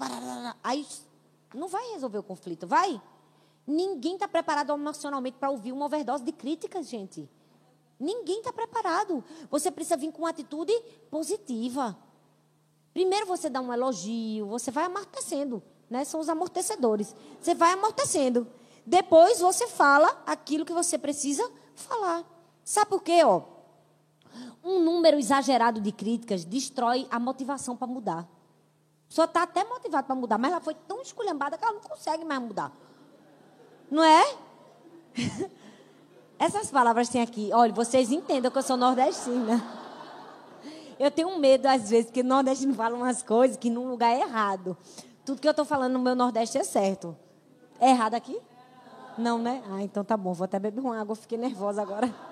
Aí 0.63 0.87
não 1.55 1.67
vai 1.67 1.93
resolver 1.93 2.19
o 2.19 2.23
conflito, 2.23 2.67
vai? 2.67 3.01
Ninguém 3.67 4.13
está 4.13 4.29
preparado 4.29 4.75
emocionalmente 4.75 5.39
para 5.39 5.49
ouvir 5.49 5.73
uma 5.73 5.87
overdose 5.87 6.23
de 6.23 6.33
críticas, 6.33 6.87
gente. 6.87 7.27
Ninguém 7.99 8.41
está 8.41 8.53
preparado. 8.53 9.25
Você 9.51 9.71
precisa 9.71 9.97
vir 9.97 10.13
com 10.13 10.19
uma 10.21 10.29
atitude 10.29 10.75
positiva. 11.11 11.97
Primeiro 12.93 13.25
você 13.25 13.49
dá 13.49 13.63
um 13.63 13.73
elogio, 13.73 14.49
você 14.49 14.71
vai 14.71 14.85
amortecendo, 14.85 15.63
né? 15.89 16.05
São 16.05 16.21
os 16.21 16.29
amortecedores. 16.29 17.17
Você 17.41 17.55
vai 17.55 17.73
amortecendo. 17.73 18.47
Depois 18.85 19.41
você 19.41 19.67
fala 19.67 20.23
aquilo 20.27 20.67
que 20.67 20.75
você 20.75 20.99
precisa 20.99 21.51
falar. 21.75 22.40
Sabe 22.71 22.89
por 22.89 23.03
quê, 23.03 23.25
ó? 23.25 23.43
Um 24.63 24.79
número 24.79 25.19
exagerado 25.19 25.81
de 25.81 25.91
críticas 25.91 26.45
destrói 26.45 27.05
a 27.11 27.19
motivação 27.19 27.77
para 27.77 27.89
mudar. 27.89 28.29
Só 29.09 29.25
está 29.25 29.43
até 29.43 29.65
motivada 29.65 30.05
para 30.05 30.15
mudar, 30.15 30.39
mas 30.39 30.53
ela 30.53 30.61
foi 30.61 30.75
tão 30.87 31.03
esculhambada 31.03 31.59
que 31.59 31.65
ela 31.65 31.73
não 31.73 31.81
consegue 31.81 32.25
mais 32.25 32.41
mudar. 32.41 32.71
Não 33.91 34.05
é? 34.05 34.37
Essas 36.39 36.71
palavras 36.71 37.09
tem 37.09 37.21
aqui. 37.21 37.51
Olha, 37.53 37.73
vocês 37.73 38.13
entendam 38.13 38.53
que 38.53 38.59
eu 38.59 38.63
sou 38.63 38.77
nordestina. 38.77 39.61
Eu 40.97 41.11
tenho 41.11 41.37
medo, 41.41 41.67
às 41.67 41.91
vezes, 41.91 42.13
que 42.13 42.23
nordestino 42.23 42.73
fala 42.73 42.95
umas 42.95 43.21
coisas 43.21 43.57
que 43.57 43.69
num 43.69 43.89
lugar 43.89 44.13
é 44.13 44.21
errado. 44.21 44.79
Tudo 45.25 45.41
que 45.41 45.49
eu 45.49 45.51
estou 45.51 45.65
falando 45.65 45.95
no 45.95 45.99
meu 45.99 46.15
Nordeste 46.15 46.57
é 46.57 46.63
certo. 46.63 47.17
É 47.81 47.91
errado 47.91 48.15
aqui? 48.15 48.41
Não, 49.19 49.41
né? 49.41 49.61
Ah, 49.69 49.83
então 49.83 50.05
tá 50.05 50.17
bom. 50.17 50.33
Vou 50.33 50.45
até 50.45 50.61
beber 50.61 50.81
uma 50.81 51.01
água. 51.01 51.17
Fiquei 51.17 51.37
nervosa 51.37 51.83
agora. 51.83 52.30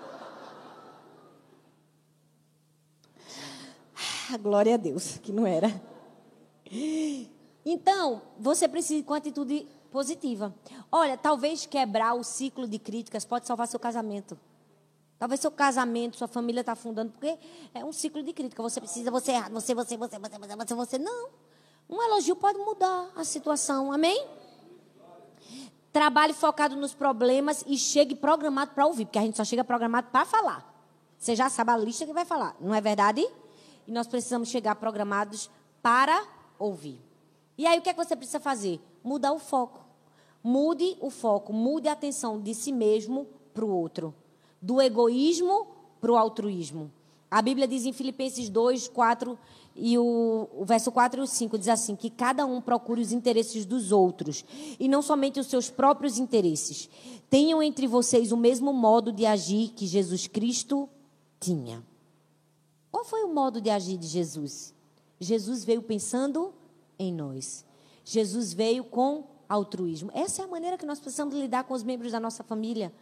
Ah, 4.31 4.37
glória 4.37 4.75
a 4.75 4.77
Deus, 4.77 5.19
que 5.19 5.33
não 5.33 5.47
era. 5.47 5.69
Então, 7.65 8.23
você 8.39 8.69
precisa 8.69 9.03
com 9.05 9.15
atitude 9.15 9.67
positiva. 9.91 10.55
Olha, 10.93 11.17
talvez 11.17 11.65
quebrar 11.65 12.15
o 12.15 12.23
ciclo 12.23 12.69
de 12.69 12.79
críticas 12.79 13.25
pode 13.25 13.47
salvar 13.47 13.67
seu 13.69 13.81
casamento. 13.81 14.39
Talvez 15.19 15.41
seu 15.41 15.51
casamento, 15.51 16.17
sua 16.17 16.29
família 16.29 16.61
está 16.61 16.73
afundando, 16.73 17.11
porque 17.11 17.39
é 17.75 17.85
um 17.85 17.93
ciclo 17.93 18.23
de 18.23 18.33
crítica. 18.33 18.63
Você 18.63 18.81
precisa, 18.81 19.11
você 19.11 19.33
erra, 19.33 19.49
você, 19.49 19.75
você, 19.75 19.97
você, 19.97 20.19
você, 20.19 20.39
você, 20.39 20.57
você, 20.57 20.75
você. 20.75 20.99
Não. 20.99 21.31
Um 21.89 22.03
elogio 22.03 22.37
pode 22.37 22.59
mudar 22.59 23.11
a 23.17 23.25
situação. 23.25 23.91
Amém? 23.91 24.27
Trabalhe 25.93 26.35
focado 26.35 26.77
nos 26.77 26.95
problemas 26.95 27.65
e 27.67 27.79
chegue 27.79 28.15
programado 28.15 28.73
para 28.73 28.87
ouvir, 28.87 29.07
porque 29.07 29.19
a 29.19 29.23
gente 29.23 29.37
só 29.37 29.45
chega 29.45 29.65
programado 29.65 30.09
para 30.13 30.25
falar. 30.25 30.65
Você 31.19 31.35
já 31.35 31.49
sabe 31.49 31.73
a 31.73 31.77
lista 31.77 32.07
que 32.07 32.13
vai 32.13 32.25
falar, 32.25 32.55
não 32.61 32.75
é 32.75 32.81
verdade? 32.81 33.27
E 33.89 33.91
nós 33.91 34.07
precisamos 34.07 34.51
chegar 34.51 34.75
programados 34.75 35.51
para 35.83 36.23
ouvir. 36.59 37.01
E 37.57 37.67
aí 37.67 37.79
o 37.79 37.83
que 37.83 37.89
é 37.89 37.95
que 37.95 38.05
você 38.05 38.15
precisa 38.15 38.39
fazer? 38.39 38.79
Mudar 39.03 39.33
o 39.33 39.39
foco. 39.39 39.81
Mude 40.45 40.97
o 41.01 41.09
foco, 41.09 41.55
mude 41.55 41.89
a 41.89 41.93
atenção 41.93 42.39
de 42.39 42.55
si 42.55 42.71
mesmo 42.71 43.27
para 43.55 43.65
o 43.65 43.71
outro. 43.71 44.15
Do 44.61 44.81
egoísmo 44.81 45.67
para 46.01 46.13
o 46.13 46.17
altruísmo. 46.19 46.93
A 47.31 47.41
Bíblia 47.41 47.67
diz 47.67 47.87
em 47.87 47.93
Filipenses 47.93 48.51
2, 48.51 48.89
4 48.89 49.39
e 49.75 49.97
o, 49.97 50.49
o, 50.53 50.65
verso 50.67 50.93
4 50.93 51.21
e 51.21 51.25
o 51.25 51.27
5 51.27 51.59
diz 51.59 51.69
assim: 51.69 51.97
que 51.97 52.11
cada 52.11 52.45
um 52.45 52.61
procure 52.61 53.01
os 53.01 53.11
interesses 53.11 53.65
dos 53.65 53.91
outros 53.91 54.45
e 54.79 54.87
não 54.87 55.01
somente 55.01 55.41
os 55.41 55.47
seus 55.47 55.71
próprios 55.71 56.19
interesses. 56.19 56.91
Tenham 57.31 57.63
entre 57.63 57.87
vocês 57.87 58.33
o 58.33 58.37
mesmo 58.37 58.71
modo 58.73 59.13
de 59.13 59.25
agir 59.25 59.71
que 59.71 59.87
Jesus 59.87 60.27
Cristo 60.27 60.89
tinha. 61.41 61.83
Qual 62.99 63.05
foi 63.05 63.23
o 63.23 63.33
modo 63.33 63.61
de 63.61 63.71
agir 63.71 63.97
de 63.97 64.09
Jesus? 64.09 64.75
Jesus 65.21 65.63
veio 65.63 65.81
pensando 65.81 66.53
em 66.99 67.13
nós. 67.13 67.65
Jesus 68.05 68.53
veio 68.53 68.83
com 68.83 69.25
altruísmo. 69.49 70.11
Essa 70.13 70.43
é 70.43 70.45
a 70.45 70.49
maneira 70.49 70.77
que 70.77 70.85
nós 70.85 70.99
precisamos 70.99 71.33
lidar 71.33 71.63
com 71.63 71.75
os 71.75 71.85
membros 71.85 72.11
da 72.11 72.19
nossa 72.19 72.43
família. 72.43 72.93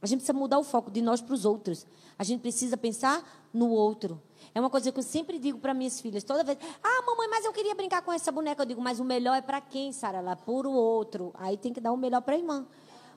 A 0.00 0.06
gente 0.06 0.20
precisa 0.20 0.32
mudar 0.32 0.58
o 0.58 0.64
foco 0.64 0.90
de 0.90 1.02
nós 1.02 1.20
para 1.20 1.34
os 1.34 1.44
outros. 1.44 1.86
A 2.18 2.24
gente 2.24 2.40
precisa 2.40 2.74
pensar 2.74 3.22
no 3.52 3.68
outro. 3.68 4.18
É 4.54 4.60
uma 4.60 4.70
coisa 4.70 4.90
que 4.90 4.98
eu 4.98 5.02
sempre 5.02 5.38
digo 5.38 5.58
para 5.58 5.74
minhas 5.74 6.00
filhas, 6.00 6.24
toda 6.24 6.42
vez. 6.42 6.56
Ah, 6.82 7.02
mamãe, 7.02 7.28
mas 7.28 7.44
eu 7.44 7.52
queria 7.52 7.74
brincar 7.74 8.00
com 8.00 8.10
essa 8.14 8.32
boneca. 8.32 8.62
Eu 8.62 8.66
digo, 8.66 8.80
mas 8.80 8.98
o 8.98 9.04
melhor 9.04 9.34
é 9.34 9.42
para 9.42 9.60
quem, 9.60 9.92
Sara? 9.92 10.22
Lá 10.22 10.36
por 10.36 10.66
o 10.66 10.72
outro. 10.72 11.34
Aí 11.34 11.58
tem 11.58 11.70
que 11.70 11.82
dar 11.82 11.92
o 11.92 11.98
melhor 11.98 12.22
para 12.22 12.34
a 12.34 12.38
irmã. 12.38 12.66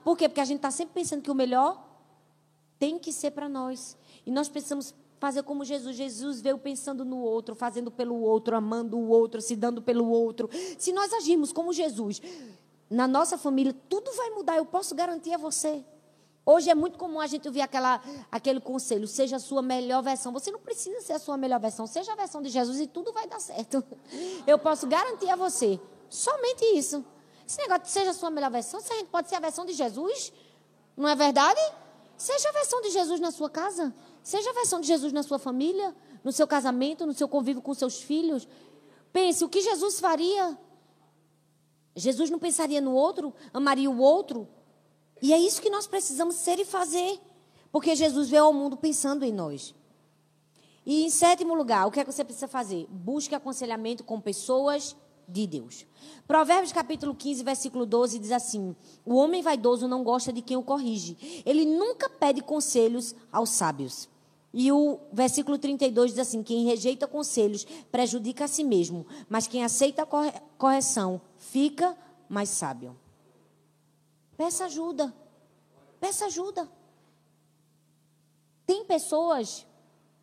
Por 0.04 0.14
quê? 0.14 0.28
Porque 0.28 0.42
a 0.42 0.44
gente 0.44 0.58
está 0.58 0.70
sempre 0.70 0.92
pensando 0.92 1.22
que 1.22 1.30
o 1.30 1.34
melhor 1.34 1.82
tem 2.78 2.98
que 2.98 3.14
ser 3.14 3.30
para 3.30 3.48
nós. 3.48 3.96
E 4.26 4.30
nós 4.30 4.50
precisamos 4.50 4.92
fazer 5.18 5.42
como 5.42 5.64
Jesus. 5.64 5.96
Jesus 5.96 6.40
veio 6.40 6.58
pensando 6.58 7.04
no 7.04 7.18
outro, 7.18 7.54
fazendo 7.54 7.90
pelo 7.90 8.20
outro, 8.20 8.56
amando 8.56 8.98
o 8.98 9.08
outro, 9.08 9.40
se 9.40 9.56
dando 9.56 9.82
pelo 9.82 10.08
outro. 10.08 10.48
Se 10.78 10.92
nós 10.92 11.12
agirmos 11.12 11.52
como 11.52 11.72
Jesus, 11.72 12.20
na 12.88 13.06
nossa 13.06 13.36
família, 13.36 13.74
tudo 13.88 14.10
vai 14.12 14.30
mudar, 14.30 14.56
eu 14.56 14.64
posso 14.64 14.94
garantir 14.94 15.34
a 15.34 15.38
você. 15.38 15.84
Hoje 16.50 16.70
é 16.70 16.74
muito 16.74 16.96
comum 16.96 17.20
a 17.20 17.26
gente 17.26 17.46
ouvir 17.46 17.60
aquela, 17.60 18.00
aquele 18.32 18.58
conselho, 18.58 19.06
seja 19.06 19.36
a 19.36 19.38
sua 19.38 19.60
melhor 19.60 20.02
versão. 20.02 20.32
Você 20.32 20.50
não 20.50 20.58
precisa 20.58 20.98
ser 21.02 21.12
a 21.12 21.18
sua 21.18 21.36
melhor 21.36 21.60
versão, 21.60 21.86
seja 21.86 22.12
a 22.12 22.16
versão 22.16 22.40
de 22.40 22.48
Jesus 22.48 22.80
e 22.80 22.86
tudo 22.86 23.12
vai 23.12 23.26
dar 23.26 23.38
certo. 23.38 23.84
Eu 24.46 24.58
posso 24.58 24.86
garantir 24.86 25.28
a 25.28 25.36
você, 25.36 25.78
somente 26.08 26.64
isso. 26.74 27.04
Esse 27.46 27.58
negócio 27.58 27.82
de 27.82 27.90
seja 27.90 28.10
a 28.12 28.14
sua 28.14 28.30
melhor 28.30 28.50
versão, 28.50 28.80
se 28.80 28.90
a 28.90 28.96
gente 28.96 29.08
pode 29.08 29.28
ser 29.28 29.34
a 29.34 29.40
versão 29.40 29.66
de 29.66 29.74
Jesus, 29.74 30.32
não 30.96 31.06
é 31.06 31.14
verdade? 31.14 31.60
Seja 32.16 32.48
a 32.48 32.52
versão 32.52 32.80
de 32.80 32.90
Jesus 32.90 33.20
na 33.20 33.30
sua 33.30 33.50
casa, 33.50 33.94
seja 34.28 34.50
a 34.50 34.52
versão 34.52 34.78
de 34.78 34.86
Jesus 34.86 35.10
na 35.10 35.22
sua 35.22 35.38
família, 35.38 35.96
no 36.22 36.30
seu 36.30 36.46
casamento, 36.46 37.06
no 37.06 37.14
seu 37.14 37.26
convívio 37.26 37.62
com 37.62 37.72
seus 37.72 38.02
filhos. 38.02 38.46
Pense, 39.10 39.42
o 39.42 39.48
que 39.48 39.62
Jesus 39.62 39.98
faria? 39.98 40.58
Jesus 41.96 42.28
não 42.28 42.38
pensaria 42.38 42.78
no 42.78 42.92
outro, 42.92 43.32
amaria 43.54 43.90
o 43.90 43.98
outro. 43.98 44.46
E 45.22 45.32
é 45.32 45.38
isso 45.38 45.62
que 45.62 45.70
nós 45.70 45.86
precisamos 45.86 46.34
ser 46.34 46.58
e 46.58 46.64
fazer. 46.66 47.18
Porque 47.72 47.96
Jesus 47.96 48.28
veio 48.28 48.44
ao 48.44 48.52
mundo 48.52 48.76
pensando 48.76 49.24
em 49.24 49.32
nós. 49.32 49.74
E 50.84 51.04
em 51.04 51.10
sétimo 51.10 51.54
lugar, 51.54 51.86
o 51.86 51.90
que 51.90 51.98
é 51.98 52.04
que 52.04 52.12
você 52.12 52.22
precisa 52.22 52.46
fazer? 52.46 52.86
Busque 52.90 53.34
aconselhamento 53.34 54.04
com 54.04 54.20
pessoas 54.20 54.94
de 55.26 55.46
Deus. 55.46 55.86
Provérbios 56.26 56.72
capítulo 56.72 57.14
15, 57.14 57.42
versículo 57.42 57.86
12 57.86 58.18
diz 58.18 58.32
assim: 58.32 58.76
O 59.06 59.14
homem 59.14 59.40
vaidoso 59.40 59.88
não 59.88 60.04
gosta 60.04 60.30
de 60.30 60.42
quem 60.42 60.58
o 60.58 60.62
corrige. 60.62 61.42
Ele 61.46 61.64
nunca 61.64 62.10
pede 62.10 62.42
conselhos 62.42 63.14
aos 63.32 63.48
sábios. 63.48 64.06
E 64.52 64.72
o 64.72 64.98
versículo 65.12 65.58
32 65.58 66.12
diz 66.12 66.20
assim: 66.20 66.42
Quem 66.42 66.64
rejeita 66.64 67.06
conselhos 67.06 67.66
prejudica 67.90 68.44
a 68.44 68.48
si 68.48 68.64
mesmo, 68.64 69.06
mas 69.28 69.46
quem 69.46 69.62
aceita 69.62 70.02
a 70.02 70.06
correção 70.56 71.20
fica 71.36 71.96
mais 72.28 72.48
sábio. 72.48 72.96
Peça 74.36 74.64
ajuda. 74.64 75.14
Peça 76.00 76.26
ajuda. 76.26 76.68
Tem 78.64 78.84
pessoas, 78.84 79.66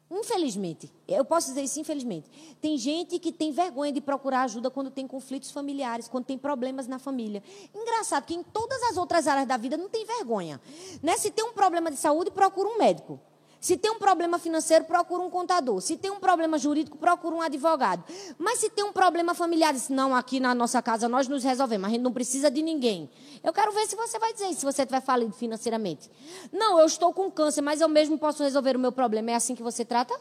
infelizmente, 0.09 0.91
eu 1.07 1.25
posso 1.25 1.47
dizer 1.47 1.63
isso 1.63 1.79
infelizmente, 1.79 2.29
tem 2.61 2.77
gente 2.77 3.17
que 3.17 3.31
tem 3.31 3.51
vergonha 3.51 3.91
de 3.91 3.99
procurar 3.99 4.43
ajuda 4.43 4.69
quando 4.69 4.91
tem 4.91 5.07
conflitos 5.07 5.51
familiares, 5.51 6.07
quando 6.07 6.25
tem 6.25 6.37
problemas 6.37 6.87
na 6.87 6.99
família. 6.99 7.43
Engraçado 7.73 8.25
que 8.25 8.35
em 8.35 8.43
todas 8.43 8.81
as 8.83 8.97
outras 8.97 9.27
áreas 9.27 9.47
da 9.47 9.57
vida 9.57 9.75
não 9.75 9.89
tem 9.89 10.05
vergonha. 10.05 10.61
Né? 11.01 11.17
Se 11.17 11.31
tem 11.31 11.43
um 11.43 11.53
problema 11.53 11.91
de 11.91 11.97
saúde, 11.97 12.31
procura 12.31 12.69
um 12.69 12.77
médico. 12.77 13.19
Se 13.59 13.77
tem 13.77 13.91
um 13.91 13.97
problema 13.97 14.37
financeiro, 14.37 14.85
procura 14.85 15.23
um 15.23 15.29
contador. 15.29 15.81
Se 15.81 15.97
tem 15.97 16.11
um 16.11 16.19
problema 16.19 16.57
jurídico, 16.57 16.97
procura 16.97 17.35
um 17.35 17.41
advogado. 17.41 18.03
Mas 18.37 18.59
se 18.59 18.69
tem 18.69 18.83
um 18.83 18.93
problema 18.93 19.33
familiar, 19.33 19.73
diz, 19.73 19.89
não, 19.89 20.15
aqui 20.15 20.39
na 20.39 20.53
nossa 20.53 20.81
casa 20.81 21.09
nós 21.09 21.27
nos 21.27 21.43
resolvemos, 21.43 21.87
a 21.87 21.89
gente 21.89 22.01
não 22.01 22.13
precisa 22.13 22.51
de 22.51 22.61
ninguém. 22.61 23.09
Eu 23.43 23.51
quero 23.51 23.71
ver 23.71 23.87
se 23.87 23.95
você 23.95 24.19
vai 24.19 24.33
dizer 24.33 24.53
se 24.53 24.63
você 24.63 24.83
estiver 24.83 25.01
falido 25.01 25.33
financeiramente. 25.33 26.11
Não, 26.51 26.79
eu 26.79 26.85
estou 26.85 27.13
com 27.13 27.29
câncer, 27.31 27.61
mas 27.61 27.81
eu 27.81 27.89
mesmo 27.89 28.17
posso 28.17 28.43
resolver 28.43 28.75
o 28.75 28.79
meu 28.79 28.91
problema. 28.91 29.31
É 29.31 29.35
assim 29.35 29.55
que 29.55 29.63
você 29.63 29.83
trata? 29.83 30.13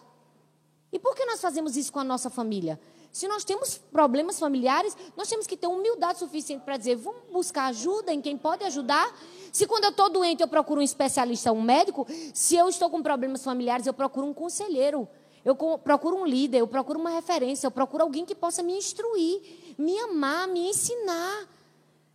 E 0.93 0.99
por 0.99 1.15
que 1.15 1.25
nós 1.27 1.41
fazemos 1.41 1.77
isso 1.77 1.93
com 1.93 1.99
a 1.99 2.05
nossa 2.05 2.31
família? 2.31 2.81
Se 3.15 3.29
nós 3.29 3.45
temos 3.45 3.79
problemas 3.79 4.41
familiares, 4.41 4.97
nós 5.17 5.29
temos 5.29 5.47
que 5.47 5.57
ter 5.57 5.69
humildade 5.69 6.19
suficiente 6.19 6.65
para 6.65 6.77
dizer, 6.77 6.97
vamos 6.97 7.23
buscar 7.31 7.67
ajuda 7.67 8.13
em 8.13 8.21
quem 8.21 8.37
pode 8.37 8.65
ajudar. 8.65 9.17
Se 9.53 9.69
quando 9.69 9.85
eu 9.85 9.91
estou 9.91 10.11
doente 10.11 10.43
eu 10.43 10.49
procuro 10.49 10.81
um 10.81 10.83
especialista, 10.83 11.53
um 11.53 11.63
médico, 11.63 12.09
se 12.35 12.57
eu 12.57 12.69
estou 12.69 12.91
com 12.91 13.01
problemas 13.01 13.45
familiares, 13.45 13.87
eu 13.87 13.95
procuro 13.95 14.27
um 14.27 14.35
conselheiro. 14.35 15.09
Eu 15.45 15.55
procuro 15.55 16.17
um 16.17 16.27
líder, 16.27 16.59
eu 16.59 16.67
procuro 16.67 16.99
uma 16.99 17.11
referência, 17.11 17.69
eu 17.69 17.71
procuro 17.71 18.03
alguém 18.03 18.27
que 18.27 18.35
possa 18.35 18.65
me 18.65 18.77
instruir, 18.77 19.75
me 19.79 19.97
amar, 20.01 20.49
me 20.49 20.71
ensinar. 20.71 21.49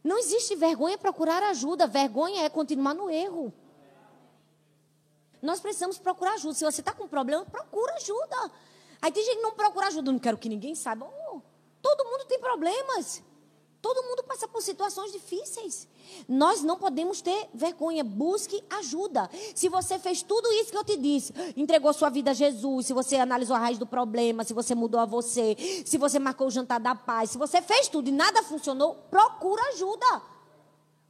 Não 0.03 0.17
existe 0.17 0.53
vergonha 0.53 0.97
procurar 0.97 1.41
ajuda, 1.43 1.87
vergonha 1.87 2.43
é 2.43 2.49
continuar 2.49 2.93
no 2.93 3.09
erro. 3.09 3.53
Nós 5.41 5.61
precisamos 5.61 5.97
procurar 5.97 6.33
ajuda. 6.33 6.55
Se 6.55 6.65
você 6.65 6.81
está 6.81 6.91
com 6.91 7.07
problema, 7.07 7.45
procura 7.45 7.93
ajuda. 7.93 8.51
Aí 9.01 9.11
tem 9.11 9.23
gente 9.23 9.37
que 9.37 9.41
não 9.41 9.51
procura 9.51 9.87
ajuda, 9.87 10.11
não 10.11 10.19
quero 10.19 10.37
que 10.37 10.49
ninguém 10.49 10.75
saiba. 10.75 11.05
Oh, 11.05 11.41
todo 11.81 12.05
mundo 12.05 12.25
tem 12.25 12.39
problemas. 12.39 13.23
Todo 13.81 14.03
mundo 14.03 14.23
passa 14.23 14.45
por 14.45 14.61
situações 14.61 15.11
difíceis. 15.11 15.87
Nós 16.27 16.61
não 16.61 16.77
podemos 16.77 17.21
ter 17.21 17.47
vergonha. 17.53 18.03
Busque 18.03 18.61
ajuda. 18.69 19.29
Se 19.55 19.69
você 19.69 19.97
fez 19.97 20.21
tudo 20.21 20.51
isso 20.53 20.71
que 20.71 20.77
eu 20.77 20.83
te 20.83 20.97
disse, 20.97 21.33
entregou 21.55 21.93
sua 21.93 22.09
vida 22.09 22.31
a 22.31 22.33
Jesus, 22.33 22.87
se 22.87 22.93
você 22.93 23.15
analisou 23.15 23.55
a 23.55 23.59
raiz 23.59 23.77
do 23.77 23.85
problema, 23.85 24.43
se 24.43 24.53
você 24.53 24.75
mudou 24.75 24.99
a 24.99 25.05
você, 25.05 25.55
se 25.85 25.97
você 25.97 26.19
marcou 26.19 26.47
o 26.47 26.51
jantar 26.51 26.79
da 26.79 26.93
paz, 26.93 27.31
se 27.31 27.37
você 27.37 27.61
fez 27.61 27.87
tudo 27.87 28.09
e 28.09 28.11
nada 28.11 28.43
funcionou, 28.43 28.95
procura 29.09 29.63
ajuda. 29.69 30.21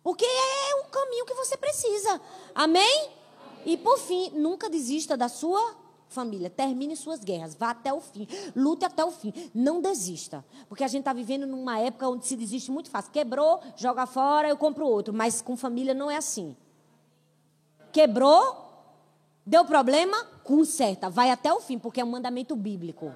Porque 0.03 0.25
é 0.25 0.75
o 0.75 0.91
caminho 0.91 1.25
que 1.25 1.33
você 1.33 1.57
precisa. 1.57 2.21
Amém? 2.53 3.09
E 3.65 3.77
por 3.77 3.97
fim, 3.97 4.29
nunca 4.31 4.69
desista 4.69 5.17
da 5.17 5.27
sua 5.27 5.75
família, 6.09 6.49
termine 6.49 6.95
suas 6.95 7.23
guerras, 7.23 7.55
vá 7.55 7.69
até 7.69 7.93
o 7.93 8.01
fim, 8.01 8.27
lute 8.55 8.83
até 8.83 9.05
o 9.05 9.11
fim, 9.11 9.31
não 9.53 9.79
desista. 9.79 10.43
Porque 10.67 10.83
a 10.83 10.87
gente 10.87 11.01
está 11.01 11.13
vivendo 11.13 11.45
numa 11.45 11.79
época 11.79 12.09
onde 12.09 12.25
se 12.25 12.35
desiste 12.35 12.71
muito 12.71 12.89
fácil. 12.89 13.11
Quebrou, 13.11 13.61
joga 13.77 14.05
fora, 14.05 14.49
eu 14.49 14.57
compro 14.57 14.85
outro. 14.85 15.13
Mas 15.13 15.41
com 15.41 15.55
família 15.55 15.93
não 15.93 16.09
é 16.09 16.17
assim. 16.17 16.57
Quebrou, 17.91 18.67
deu 19.45 19.63
problema, 19.63 20.17
conserta, 20.43 21.09
vai 21.09 21.29
até 21.29 21.53
o 21.53 21.61
fim, 21.61 21.77
porque 21.77 22.01
é 22.01 22.03
um 22.03 22.09
mandamento 22.09 22.55
bíblico. 22.55 23.13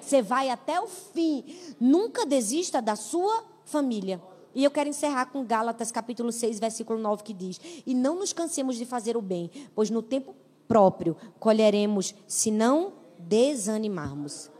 Você 0.00 0.20
vai 0.20 0.50
até 0.50 0.80
o 0.80 0.88
fim. 0.88 1.44
Nunca 1.80 2.26
desista 2.26 2.82
da 2.82 2.96
sua 2.96 3.44
família. 3.64 4.20
E 4.54 4.64
eu 4.64 4.70
quero 4.70 4.90
encerrar 4.90 5.26
com 5.26 5.44
Gálatas 5.44 5.90
capítulo 5.90 6.30
6, 6.30 6.58
versículo 6.58 6.98
9, 6.98 7.22
que 7.22 7.32
diz: 7.32 7.60
E 7.86 7.94
não 7.94 8.16
nos 8.16 8.32
cansemos 8.32 8.76
de 8.76 8.84
fazer 8.84 9.16
o 9.16 9.22
bem, 9.22 9.50
pois 9.74 9.88
no 9.88 10.02
tempo 10.02 10.34
próprio 10.68 11.16
colheremos 11.38 12.14
se 12.26 12.50
não 12.50 12.92
desanimarmos. 13.18 14.50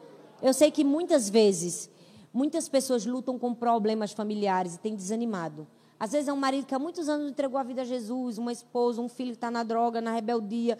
Eu 0.42 0.52
sei 0.52 0.70
que 0.70 0.84
muitas 0.84 1.28
vezes, 1.28 1.90
muitas 2.32 2.68
pessoas 2.68 3.06
lutam 3.06 3.38
com 3.38 3.54
problemas 3.54 4.12
familiares 4.12 4.74
e 4.74 4.78
têm 4.78 4.94
desanimado. 4.94 5.66
Às 5.98 6.10
vezes 6.10 6.26
é 6.26 6.32
um 6.32 6.36
marido 6.36 6.66
que 6.66 6.74
há 6.74 6.80
muitos 6.80 7.08
anos 7.08 7.30
entregou 7.30 7.58
a 7.58 7.62
vida 7.62 7.82
a 7.82 7.84
Jesus, 7.84 8.36
uma 8.36 8.50
esposa, 8.50 9.00
um 9.00 9.08
filho 9.08 9.30
que 9.30 9.36
está 9.36 9.52
na 9.52 9.62
droga, 9.62 10.00
na 10.00 10.12
rebeldia, 10.12 10.76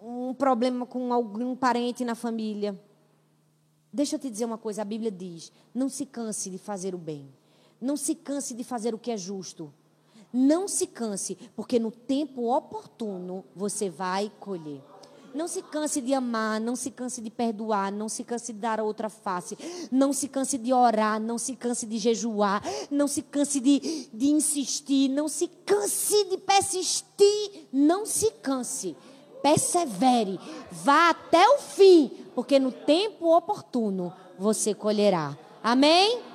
um 0.00 0.32
problema 0.32 0.86
com 0.86 1.12
algum 1.12 1.56
parente 1.56 2.04
na 2.04 2.14
família. 2.14 2.80
Deixa 3.92 4.14
eu 4.14 4.20
te 4.20 4.30
dizer 4.30 4.44
uma 4.44 4.56
coisa: 4.56 4.82
a 4.82 4.84
Bíblia 4.84 5.10
diz: 5.10 5.50
não 5.74 5.88
se 5.88 6.06
canse 6.06 6.48
de 6.48 6.58
fazer 6.58 6.94
o 6.94 6.98
bem, 6.98 7.28
não 7.80 7.96
se 7.96 8.14
canse 8.14 8.54
de 8.54 8.62
fazer 8.62 8.94
o 8.94 8.98
que 8.98 9.10
é 9.10 9.16
justo. 9.16 9.74
Não 10.32 10.66
se 10.66 10.86
canse, 10.86 11.36
porque 11.54 11.78
no 11.78 11.90
tempo 11.90 12.54
oportuno 12.54 13.44
você 13.54 13.90
vai 13.90 14.32
colher. 14.40 14.80
Não 15.34 15.48
se 15.48 15.62
canse 15.62 16.00
de 16.00 16.12
amar, 16.12 16.60
não 16.60 16.76
se 16.76 16.90
canse 16.90 17.20
de 17.20 17.30
perdoar, 17.30 17.90
não 17.90 18.08
se 18.08 18.22
canse 18.22 18.52
de 18.52 18.58
dar 18.58 18.80
outra 18.80 19.08
face, 19.08 19.56
não 19.90 20.12
se 20.12 20.28
canse 20.28 20.58
de 20.58 20.72
orar, 20.72 21.18
não 21.18 21.38
se 21.38 21.56
canse 21.56 21.86
de 21.86 21.96
jejuar, 21.98 22.62
não 22.90 23.08
se 23.08 23.22
canse 23.22 23.58
de, 23.58 24.08
de 24.12 24.26
insistir, 24.26 25.08
não 25.08 25.28
se 25.28 25.48
canse 25.64 26.24
de 26.24 26.36
persistir, 26.36 27.66
não 27.72 28.04
se 28.04 28.30
canse. 28.42 28.94
Persevere, 29.42 30.38
vá 30.70 31.10
até 31.10 31.48
o 31.48 31.58
fim, 31.58 32.10
porque 32.34 32.58
no 32.58 32.70
tempo 32.70 33.34
oportuno 33.34 34.12
você 34.38 34.74
colherá. 34.74 35.36
Amém? 35.62 36.31